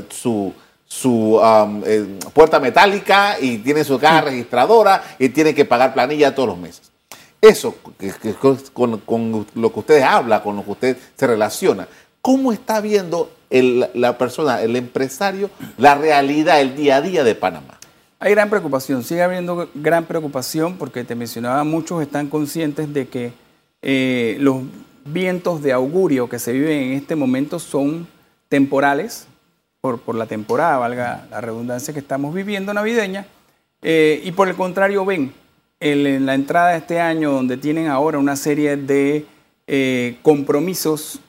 su 0.08 0.54
su 0.90 1.36
um, 1.36 1.82
puerta 2.32 2.58
metálica 2.58 3.36
y 3.38 3.58
tiene 3.58 3.84
su 3.84 3.98
caja 3.98 4.22
registradora 4.22 5.02
y 5.18 5.28
tiene 5.28 5.54
que 5.54 5.66
pagar 5.66 5.92
planilla 5.92 6.34
todos 6.34 6.48
los 6.48 6.58
meses. 6.58 6.87
Eso, 7.40 7.76
con, 8.72 9.46
lo 9.54 9.72
que 9.72 9.80
usted 9.80 10.02
habla, 10.02 10.42
con 10.42 10.56
lo 10.56 10.64
que 10.64 10.70
usted 10.70 10.96
se 11.16 11.26
relaciona, 11.26 11.86
¿cómo 12.20 12.52
está 12.52 12.80
viendo 12.80 13.30
la 13.50 14.18
persona, 14.18 14.60
el 14.62 14.74
empresario, 14.74 15.50
la 15.76 15.94
realidad, 15.94 16.60
el 16.60 16.74
día 16.74 16.96
a 16.96 17.00
día 17.00 17.22
de 17.22 17.34
Panamá? 17.34 17.78
Hay 18.18 18.32
gran 18.32 18.50
preocupación, 18.50 19.04
sigue 19.04 19.22
habiendo 19.22 19.68
gran 19.74 20.04
preocupación 20.06 20.76
porque 20.76 21.04
te 21.04 21.14
mencionaba, 21.14 21.62
muchos 21.62 22.02
están 22.02 22.28
conscientes 22.28 22.92
de 22.92 23.06
que 23.06 23.32
eh, 23.82 24.36
los 24.40 24.62
vientos 25.04 25.62
de 25.62 25.72
augurio 25.72 26.28
que 26.28 26.40
se 26.40 26.52
viven 26.52 26.82
en 26.82 26.92
este 26.94 27.14
momento 27.14 27.60
son 27.60 28.08
temporales, 28.48 29.28
por, 29.80 30.00
por 30.00 30.16
la 30.16 30.26
temporada, 30.26 30.78
valga 30.78 31.28
la 31.30 31.40
redundancia 31.40 31.94
que 31.94 32.00
estamos 32.00 32.34
viviendo 32.34 32.74
navideña, 32.74 33.26
eh, 33.82 34.20
y 34.24 34.32
por 34.32 34.48
el 34.48 34.56
contrario 34.56 35.04
ven 35.04 35.32
en 35.80 36.26
la 36.26 36.34
entrada 36.34 36.70
de 36.70 36.78
este 36.78 37.00
año, 37.00 37.32
donde 37.32 37.56
tienen 37.56 37.88
ahora 37.88 38.18
una 38.18 38.36
serie 38.36 38.76
de 38.76 39.26
eh, 39.66 40.18
compromisos, 40.22 41.20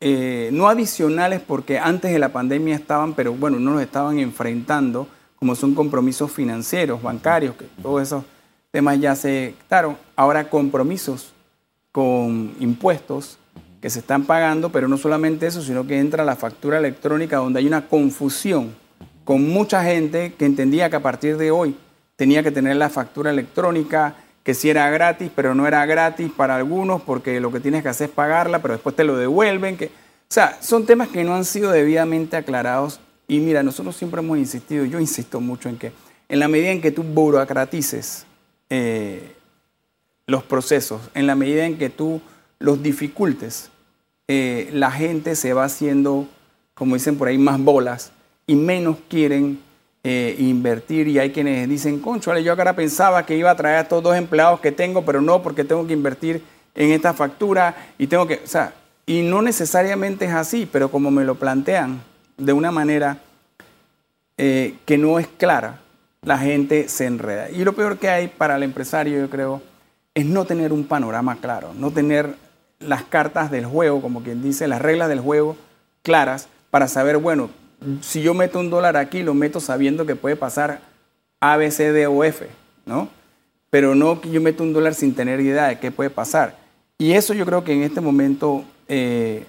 eh, 0.00 0.50
no 0.52 0.68
adicionales 0.68 1.40
porque 1.40 1.78
antes 1.78 2.12
de 2.12 2.18
la 2.18 2.28
pandemia 2.28 2.76
estaban, 2.76 3.14
pero 3.14 3.32
bueno, 3.32 3.58
no 3.58 3.72
los 3.72 3.82
estaban 3.82 4.18
enfrentando, 4.18 5.08
como 5.36 5.54
son 5.54 5.74
compromisos 5.74 6.30
financieros, 6.30 7.02
bancarios, 7.02 7.56
que 7.56 7.66
todos 7.82 8.02
esos 8.02 8.24
temas 8.70 9.00
ya 9.00 9.16
se 9.16 9.54
quitaron. 9.58 9.96
Ahora 10.14 10.48
compromisos 10.48 11.32
con 11.90 12.54
impuestos 12.60 13.38
que 13.80 13.90
se 13.90 14.00
están 14.00 14.24
pagando, 14.24 14.70
pero 14.70 14.88
no 14.88 14.98
solamente 14.98 15.46
eso, 15.46 15.62
sino 15.62 15.86
que 15.86 15.98
entra 15.98 16.24
la 16.24 16.36
factura 16.36 16.78
electrónica 16.78 17.38
donde 17.38 17.60
hay 17.60 17.66
una 17.66 17.88
confusión 17.88 18.74
con 19.24 19.48
mucha 19.48 19.82
gente 19.82 20.34
que 20.34 20.44
entendía 20.44 20.88
que 20.88 20.96
a 20.96 21.02
partir 21.02 21.36
de 21.36 21.50
hoy 21.50 21.76
tenía 22.16 22.42
que 22.42 22.50
tener 22.50 22.76
la 22.76 22.88
factura 22.88 23.30
electrónica, 23.30 24.14
que 24.42 24.54
si 24.54 24.70
era 24.70 24.88
gratis, 24.90 25.30
pero 25.34 25.54
no 25.54 25.66
era 25.66 25.84
gratis 25.86 26.30
para 26.34 26.56
algunos 26.56 27.02
porque 27.02 27.40
lo 27.40 27.52
que 27.52 27.60
tienes 27.60 27.82
que 27.82 27.88
hacer 27.88 28.08
es 28.08 28.14
pagarla, 28.14 28.62
pero 28.62 28.74
después 28.74 28.96
te 28.96 29.04
lo 29.04 29.16
devuelven. 29.16 29.76
Que, 29.76 29.86
o 29.86 29.90
sea, 30.28 30.58
son 30.60 30.86
temas 30.86 31.08
que 31.08 31.24
no 31.24 31.34
han 31.34 31.44
sido 31.44 31.70
debidamente 31.70 32.36
aclarados. 32.36 33.00
Y 33.28 33.40
mira, 33.40 33.62
nosotros 33.62 33.96
siempre 33.96 34.20
hemos 34.20 34.38
insistido, 34.38 34.84
yo 34.84 35.00
insisto 35.00 35.40
mucho 35.40 35.68
en 35.68 35.78
que 35.78 35.92
en 36.28 36.38
la 36.38 36.48
medida 36.48 36.70
en 36.70 36.80
que 36.80 36.90
tú 36.90 37.02
burocratices 37.02 38.26
eh, 38.70 39.34
los 40.26 40.42
procesos, 40.44 41.00
en 41.14 41.26
la 41.26 41.34
medida 41.34 41.66
en 41.66 41.78
que 41.78 41.90
tú 41.90 42.20
los 42.58 42.82
dificultes, 42.82 43.70
eh, 44.28 44.70
la 44.72 44.90
gente 44.90 45.36
se 45.36 45.52
va 45.52 45.64
haciendo, 45.64 46.26
como 46.74 46.94
dicen 46.94 47.16
por 47.16 47.28
ahí, 47.28 47.38
más 47.38 47.60
bolas 47.60 48.12
y 48.46 48.56
menos 48.56 48.96
quieren 49.08 49.60
eh, 50.08 50.36
invertir 50.38 51.08
y 51.08 51.18
hay 51.18 51.32
quienes 51.32 51.68
dicen, 51.68 51.98
concho, 51.98 52.38
yo 52.38 52.52
ahora 52.52 52.76
pensaba 52.76 53.26
que 53.26 53.36
iba 53.36 53.50
a 53.50 53.56
traer 53.56 53.78
a 53.78 53.80
estos 53.80 54.04
dos 54.04 54.16
empleados 54.16 54.60
que 54.60 54.70
tengo, 54.70 55.04
pero 55.04 55.20
no 55.20 55.42
porque 55.42 55.64
tengo 55.64 55.84
que 55.84 55.94
invertir 55.94 56.44
en 56.76 56.92
esta 56.92 57.12
factura 57.12 57.74
y 57.98 58.06
tengo 58.06 58.24
que, 58.24 58.34
o 58.34 58.46
sea, 58.46 58.72
y 59.04 59.22
no 59.22 59.42
necesariamente 59.42 60.26
es 60.26 60.32
así, 60.32 60.64
pero 60.70 60.92
como 60.92 61.10
me 61.10 61.24
lo 61.24 61.34
plantean 61.34 62.00
de 62.36 62.52
una 62.52 62.70
manera 62.70 63.18
eh, 64.38 64.76
que 64.84 64.96
no 64.96 65.18
es 65.18 65.26
clara, 65.26 65.80
la 66.22 66.38
gente 66.38 66.88
se 66.88 67.06
enreda. 67.06 67.50
Y 67.50 67.64
lo 67.64 67.72
peor 67.72 67.98
que 67.98 68.08
hay 68.08 68.28
para 68.28 68.54
el 68.54 68.62
empresario, 68.62 69.18
yo 69.18 69.28
creo, 69.28 69.60
es 70.14 70.24
no 70.24 70.44
tener 70.44 70.72
un 70.72 70.84
panorama 70.84 71.38
claro, 71.40 71.74
no 71.74 71.90
tener 71.90 72.36
las 72.78 73.02
cartas 73.02 73.50
del 73.50 73.66
juego, 73.66 74.00
como 74.00 74.22
quien 74.22 74.40
dice, 74.40 74.68
las 74.68 74.80
reglas 74.80 75.08
del 75.08 75.18
juego 75.18 75.56
claras 76.04 76.48
para 76.70 76.86
saber, 76.86 77.16
bueno, 77.16 77.50
si 78.00 78.22
yo 78.22 78.34
meto 78.34 78.58
un 78.58 78.70
dólar 78.70 78.96
aquí, 78.96 79.22
lo 79.22 79.34
meto 79.34 79.60
sabiendo 79.60 80.06
que 80.06 80.16
puede 80.16 80.36
pasar 80.36 80.80
A, 81.40 81.56
B, 81.56 81.70
C, 81.70 81.92
D 81.92 82.06
o 82.06 82.24
F, 82.24 82.46
¿no? 82.84 83.08
Pero 83.70 83.94
no 83.94 84.20
que 84.20 84.30
yo 84.30 84.40
meto 84.40 84.62
un 84.62 84.72
dólar 84.72 84.94
sin 84.94 85.14
tener 85.14 85.40
idea 85.40 85.68
de 85.68 85.78
qué 85.78 85.90
puede 85.90 86.10
pasar. 86.10 86.56
Y 86.98 87.12
eso 87.12 87.34
yo 87.34 87.44
creo 87.44 87.64
que 87.64 87.72
en 87.72 87.82
este 87.82 88.00
momento 88.00 88.64
eh, 88.88 89.44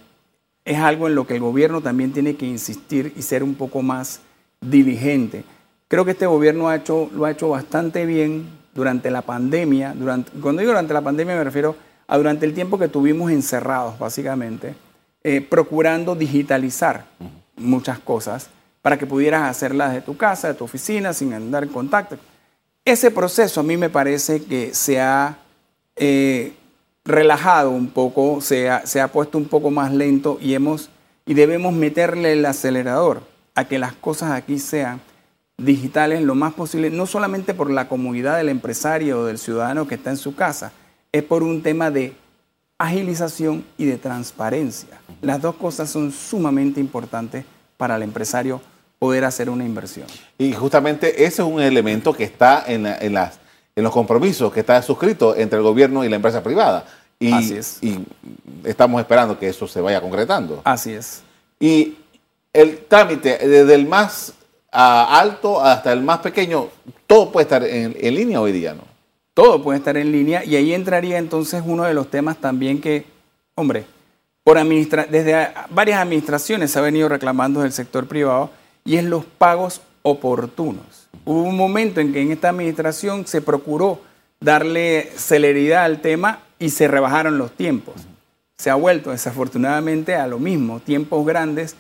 es 0.66 0.78
algo 0.78 1.08
en 1.08 1.16
lo 1.16 1.26
que 1.26 1.36
el 1.36 1.40
gobierno 1.40 1.82
también 1.82 2.12
tiene 2.12 2.36
que 2.36 2.46
insistir 2.46 3.14
y 3.16 3.22
ser 3.22 3.44
un 3.44 3.56
poco 3.56 3.82
más 3.82 4.22
diligente. 4.60 5.44
Creo 5.88 6.04
que 6.04 6.12
este 6.12 6.26
gobierno 6.26 6.68
ha 6.68 6.76
hecho, 6.76 7.10
lo 7.14 7.26
ha 7.26 7.32
hecho 7.32 7.50
bastante 7.50 8.06
bien 8.06 8.48
durante 8.74 9.10
la 9.10 9.22
pandemia. 9.22 9.94
Durante, 9.94 10.32
cuando 10.42 10.60
digo 10.60 10.72
durante 10.72 10.94
la 10.94 11.02
pandemia 11.02 11.36
me 11.36 11.44
refiero 11.44 11.76
a 12.08 12.18
durante 12.18 12.46
el 12.46 12.54
tiempo 12.54 12.78
que 12.78 12.90
tuvimos 12.90 13.32
encerrados, 13.32 13.98
básicamente, 13.98 14.76
eh, 15.24 15.42
procurando 15.42 16.16
digitalizar 16.16 17.06
muchas 17.58 18.00
cosas 18.00 18.50
para 18.82 18.98
que 18.98 19.06
pudieras 19.06 19.44
hacerlas 19.44 19.94
de 19.94 20.02
tu 20.02 20.16
casa, 20.16 20.48
de 20.48 20.54
tu 20.54 20.64
oficina, 20.64 21.12
sin 21.14 21.34
andar 21.34 21.64
en 21.64 21.70
contacto. 21.70 22.18
Ese 22.86 23.12
proceso 23.12 23.60
a 23.60 23.64
mí 23.64 23.76
me 23.76 23.90
parece 23.90 24.44
que 24.46 24.74
se 24.74 25.02
ha 25.02 25.38
eh, 25.96 26.54
relajado 27.04 27.72
un 27.72 27.90
poco, 27.90 28.40
se 28.40 28.70
ha, 28.70 28.86
se 28.86 29.02
ha 29.02 29.10
puesto 29.10 29.38
un 29.38 29.46
poco 29.46 29.72
más 29.72 29.92
lento 29.92 30.38
y, 30.42 30.54
hemos, 30.54 30.90
y 31.26 31.34
debemos 31.34 31.74
meterle 31.74 32.34
el 32.34 32.46
acelerador 32.46 33.24
a 33.56 33.66
que 33.66 33.80
las 33.80 33.94
cosas 33.94 34.32
aquí 34.32 34.60
sean 34.60 35.02
digitales 35.58 36.22
lo 36.22 36.36
más 36.36 36.54
posible, 36.54 36.92
no 36.92 37.08
solamente 37.08 37.54
por 37.54 37.72
la 37.72 37.90
comodidad 37.90 38.38
del 38.38 38.50
empresario 38.50 39.22
o 39.22 39.26
del 39.26 39.40
ciudadano 39.40 39.88
que 39.88 39.96
está 39.96 40.12
en 40.12 40.18
su 40.18 40.36
casa, 40.36 40.72
es 41.12 41.24
por 41.24 41.44
un 41.44 41.64
tema 41.64 41.90
de 41.90 42.14
agilización 42.78 43.66
y 43.78 43.86
de 43.86 43.98
transparencia. 43.98 45.00
Las 45.22 45.42
dos 45.42 45.56
cosas 45.56 45.90
son 45.90 46.12
sumamente 46.12 46.80
importantes 46.80 47.46
para 47.78 47.96
el 47.96 48.04
empresario 48.04 48.62
poder 49.00 49.26
hacer 49.26 49.50
una 49.50 49.66
inversión. 49.66 50.08
Y 50.38 50.54
justamente 50.54 51.24
ese 51.24 51.42
es 51.42 51.48
un 51.48 51.62
elemento 51.62 52.14
que 52.14 52.24
está 52.24 52.64
en, 52.68 52.84
las, 53.14 53.40
en 53.76 53.84
los 53.84 53.92
compromisos 53.92 54.52
que 54.52 54.60
está 54.62 54.82
suscrito 54.82 55.36
entre 55.36 55.58
el 55.58 55.64
gobierno 55.64 56.04
y 56.04 56.10
la 56.10 56.16
empresa 56.16 56.42
privada. 56.44 56.86
Y, 57.20 57.32
Así 57.32 57.56
es. 57.56 57.78
Y 57.82 58.00
estamos 58.64 59.00
esperando 59.02 59.38
que 59.38 59.50
eso 59.50 59.68
se 59.68 59.82
vaya 59.82 60.02
concretando. 60.02 60.62
Así 60.64 60.94
es. 60.94 61.24
Y 61.60 61.98
el 62.54 62.86
trámite, 62.86 63.38
desde 63.38 63.74
el 63.74 63.88
más 63.88 64.34
alto 64.72 65.62
hasta 65.64 65.94
el 65.94 66.02
más 66.02 66.20
pequeño, 66.20 66.68
todo 67.08 67.32
puede 67.32 67.44
estar 67.44 67.64
en, 67.64 67.96
en 68.00 68.16
línea 68.16 68.40
hoy 68.40 68.52
día, 68.52 68.74
¿no? 68.74 68.97
Todo 69.38 69.62
puede 69.62 69.78
estar 69.78 69.96
en 69.98 70.12
línea 70.12 70.44
y 70.44 70.56
ahí 70.56 70.74
entraría 70.74 71.20
entonces 71.20 71.62
uno 71.64 71.84
de 71.84 71.94
los 71.94 72.10
temas 72.10 72.38
también 72.38 72.82
que, 72.82 73.06
hombre, 73.54 73.86
por 74.44 74.58
administra 74.58 75.06
desde 75.06 75.50
varias 75.70 76.02
administraciones 76.02 76.72
se 76.72 76.80
ha 76.80 76.82
venido 76.82 77.08
reclamando 77.08 77.62
del 77.62 77.72
sector 77.72 78.08
privado 78.08 78.50
y 78.84 78.96
es 78.96 79.04
los 79.04 79.26
pagos 79.26 79.82
oportunos. 80.02 81.08
Hubo 81.24 81.44
un 81.44 81.56
momento 81.56 82.02
en 82.02 82.14
que 82.14 82.22
en 82.24 82.32
esta 82.32 82.50
administración 82.50 83.28
se 83.28 83.44
procuró 83.44 84.02
darle 84.40 85.12
celeridad 85.16 85.84
al 85.84 86.02
tema 86.02 86.40
y 86.58 86.72
se 86.72 86.88
rebajaron 86.88 87.38
los 87.38 87.52
tiempos. 87.52 87.94
Se 88.58 88.72
ha 88.72 88.76
vuelto 88.76 89.12
desafortunadamente 89.12 90.16
a 90.16 90.26
lo 90.26 90.40
mismo, 90.40 90.80
tiempos 90.80 91.24
grandes 91.28 91.76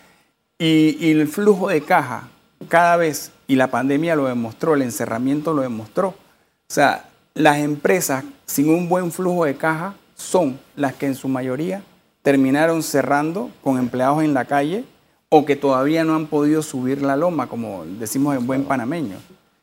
y, 0.60 0.96
y 1.00 1.10
el 1.10 1.28
flujo 1.28 1.70
de 1.70 1.82
caja 1.82 2.30
cada 2.70 2.98
vez, 2.98 3.32
y 3.48 3.56
la 3.56 3.72
pandemia 3.72 4.15
lo 4.15 4.28
demostró, 4.28 4.76
el 4.76 4.84
encerramiento 4.84 5.56
lo 5.56 5.63
demostró. 5.63 6.10
O 6.10 6.74
sea, 6.74 7.08
las 7.38 7.58
empresas 7.58 8.23
sin 8.45 8.69
un 8.69 8.89
buen 8.89 9.12
flujo 9.12 9.45
de 9.45 9.56
caja 9.56 9.93
son 10.15 10.60
las 10.76 10.95
que 10.95 11.06
en 11.06 11.15
su 11.15 11.28
mayoría 11.28 11.84
terminaron 12.23 12.82
cerrando 12.82 13.52
con 13.63 13.78
empleados 13.78 14.23
en 14.23 14.34
la 14.34 14.45
calle 14.45 14.84
o 15.30 15.45
que 15.45 15.56
todavía 15.56 16.04
no 16.04 16.15
han 16.15 16.26
podido 16.26 16.63
subir 16.63 17.02
la 17.02 17.15
loma, 17.15 17.47
como 17.47 17.86
decimos 18.00 18.36
en 18.36 18.47
buen 18.47 18.63
panameño. 18.63 19.17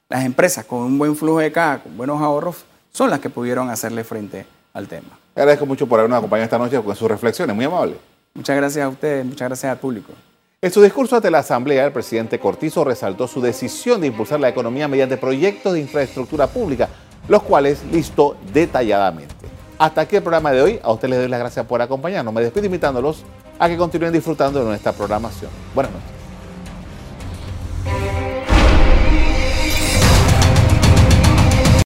Las 0.08 0.24
empresas 0.24 0.64
con 0.64 0.80
un 0.80 0.98
buen 0.98 1.16
flujo 1.16 1.40
de 1.40 1.50
caja, 1.50 1.82
con 1.82 1.96
buenos 1.96 2.20
ahorros, 2.22 2.64
son 2.92 3.10
las 3.10 3.18
que 3.18 3.28
pudieron 3.28 3.68
hacerle 3.70 4.04
frente 4.04 4.46
al 4.72 4.86
tema. 4.86 5.18
Agradezco 5.34 5.66
mucho 5.66 5.88
por 5.88 5.98
habernos 5.98 6.18
acompañado 6.18 6.44
esta 6.44 6.58
noche 6.58 6.80
con 6.80 6.94
sus 6.94 7.08
reflexiones, 7.08 7.56
muy 7.56 7.64
amable. 7.64 7.96
Muchas 8.34 8.56
gracias 8.56 8.84
a 8.84 8.88
ustedes, 8.88 9.24
muchas 9.24 9.48
gracias 9.48 9.72
al 9.72 9.78
público. 9.78 10.12
En 10.64 10.70
su 10.70 10.80
discurso 10.80 11.16
ante 11.16 11.30
la 11.30 11.40
Asamblea, 11.40 11.84
el 11.84 11.92
presidente 11.92 12.38
Cortizo 12.38 12.84
resaltó 12.84 13.28
su 13.28 13.42
decisión 13.42 14.00
de 14.00 14.06
impulsar 14.06 14.40
la 14.40 14.48
economía 14.48 14.88
mediante 14.88 15.18
proyectos 15.18 15.74
de 15.74 15.80
infraestructura 15.80 16.46
pública, 16.46 16.88
los 17.28 17.42
cuales 17.42 17.82
listó 17.90 18.36
detalladamente. 18.52 19.34
Hasta 19.78 20.02
aquí 20.02 20.16
el 20.16 20.22
programa 20.22 20.52
de 20.52 20.62
hoy. 20.62 20.80
A 20.82 20.92
ustedes 20.92 21.10
les 21.10 21.18
doy 21.20 21.28
las 21.28 21.40
gracias 21.40 21.66
por 21.66 21.82
acompañarnos. 21.82 22.32
Me 22.32 22.42
despido 22.42 22.66
invitándolos 22.66 23.24
a 23.58 23.68
que 23.68 23.76
continúen 23.76 24.12
disfrutando 24.12 24.60
de 24.60 24.66
nuestra 24.66 24.92
programación. 24.92 25.50
Buenas 25.74 25.92
noches. 25.92 26.13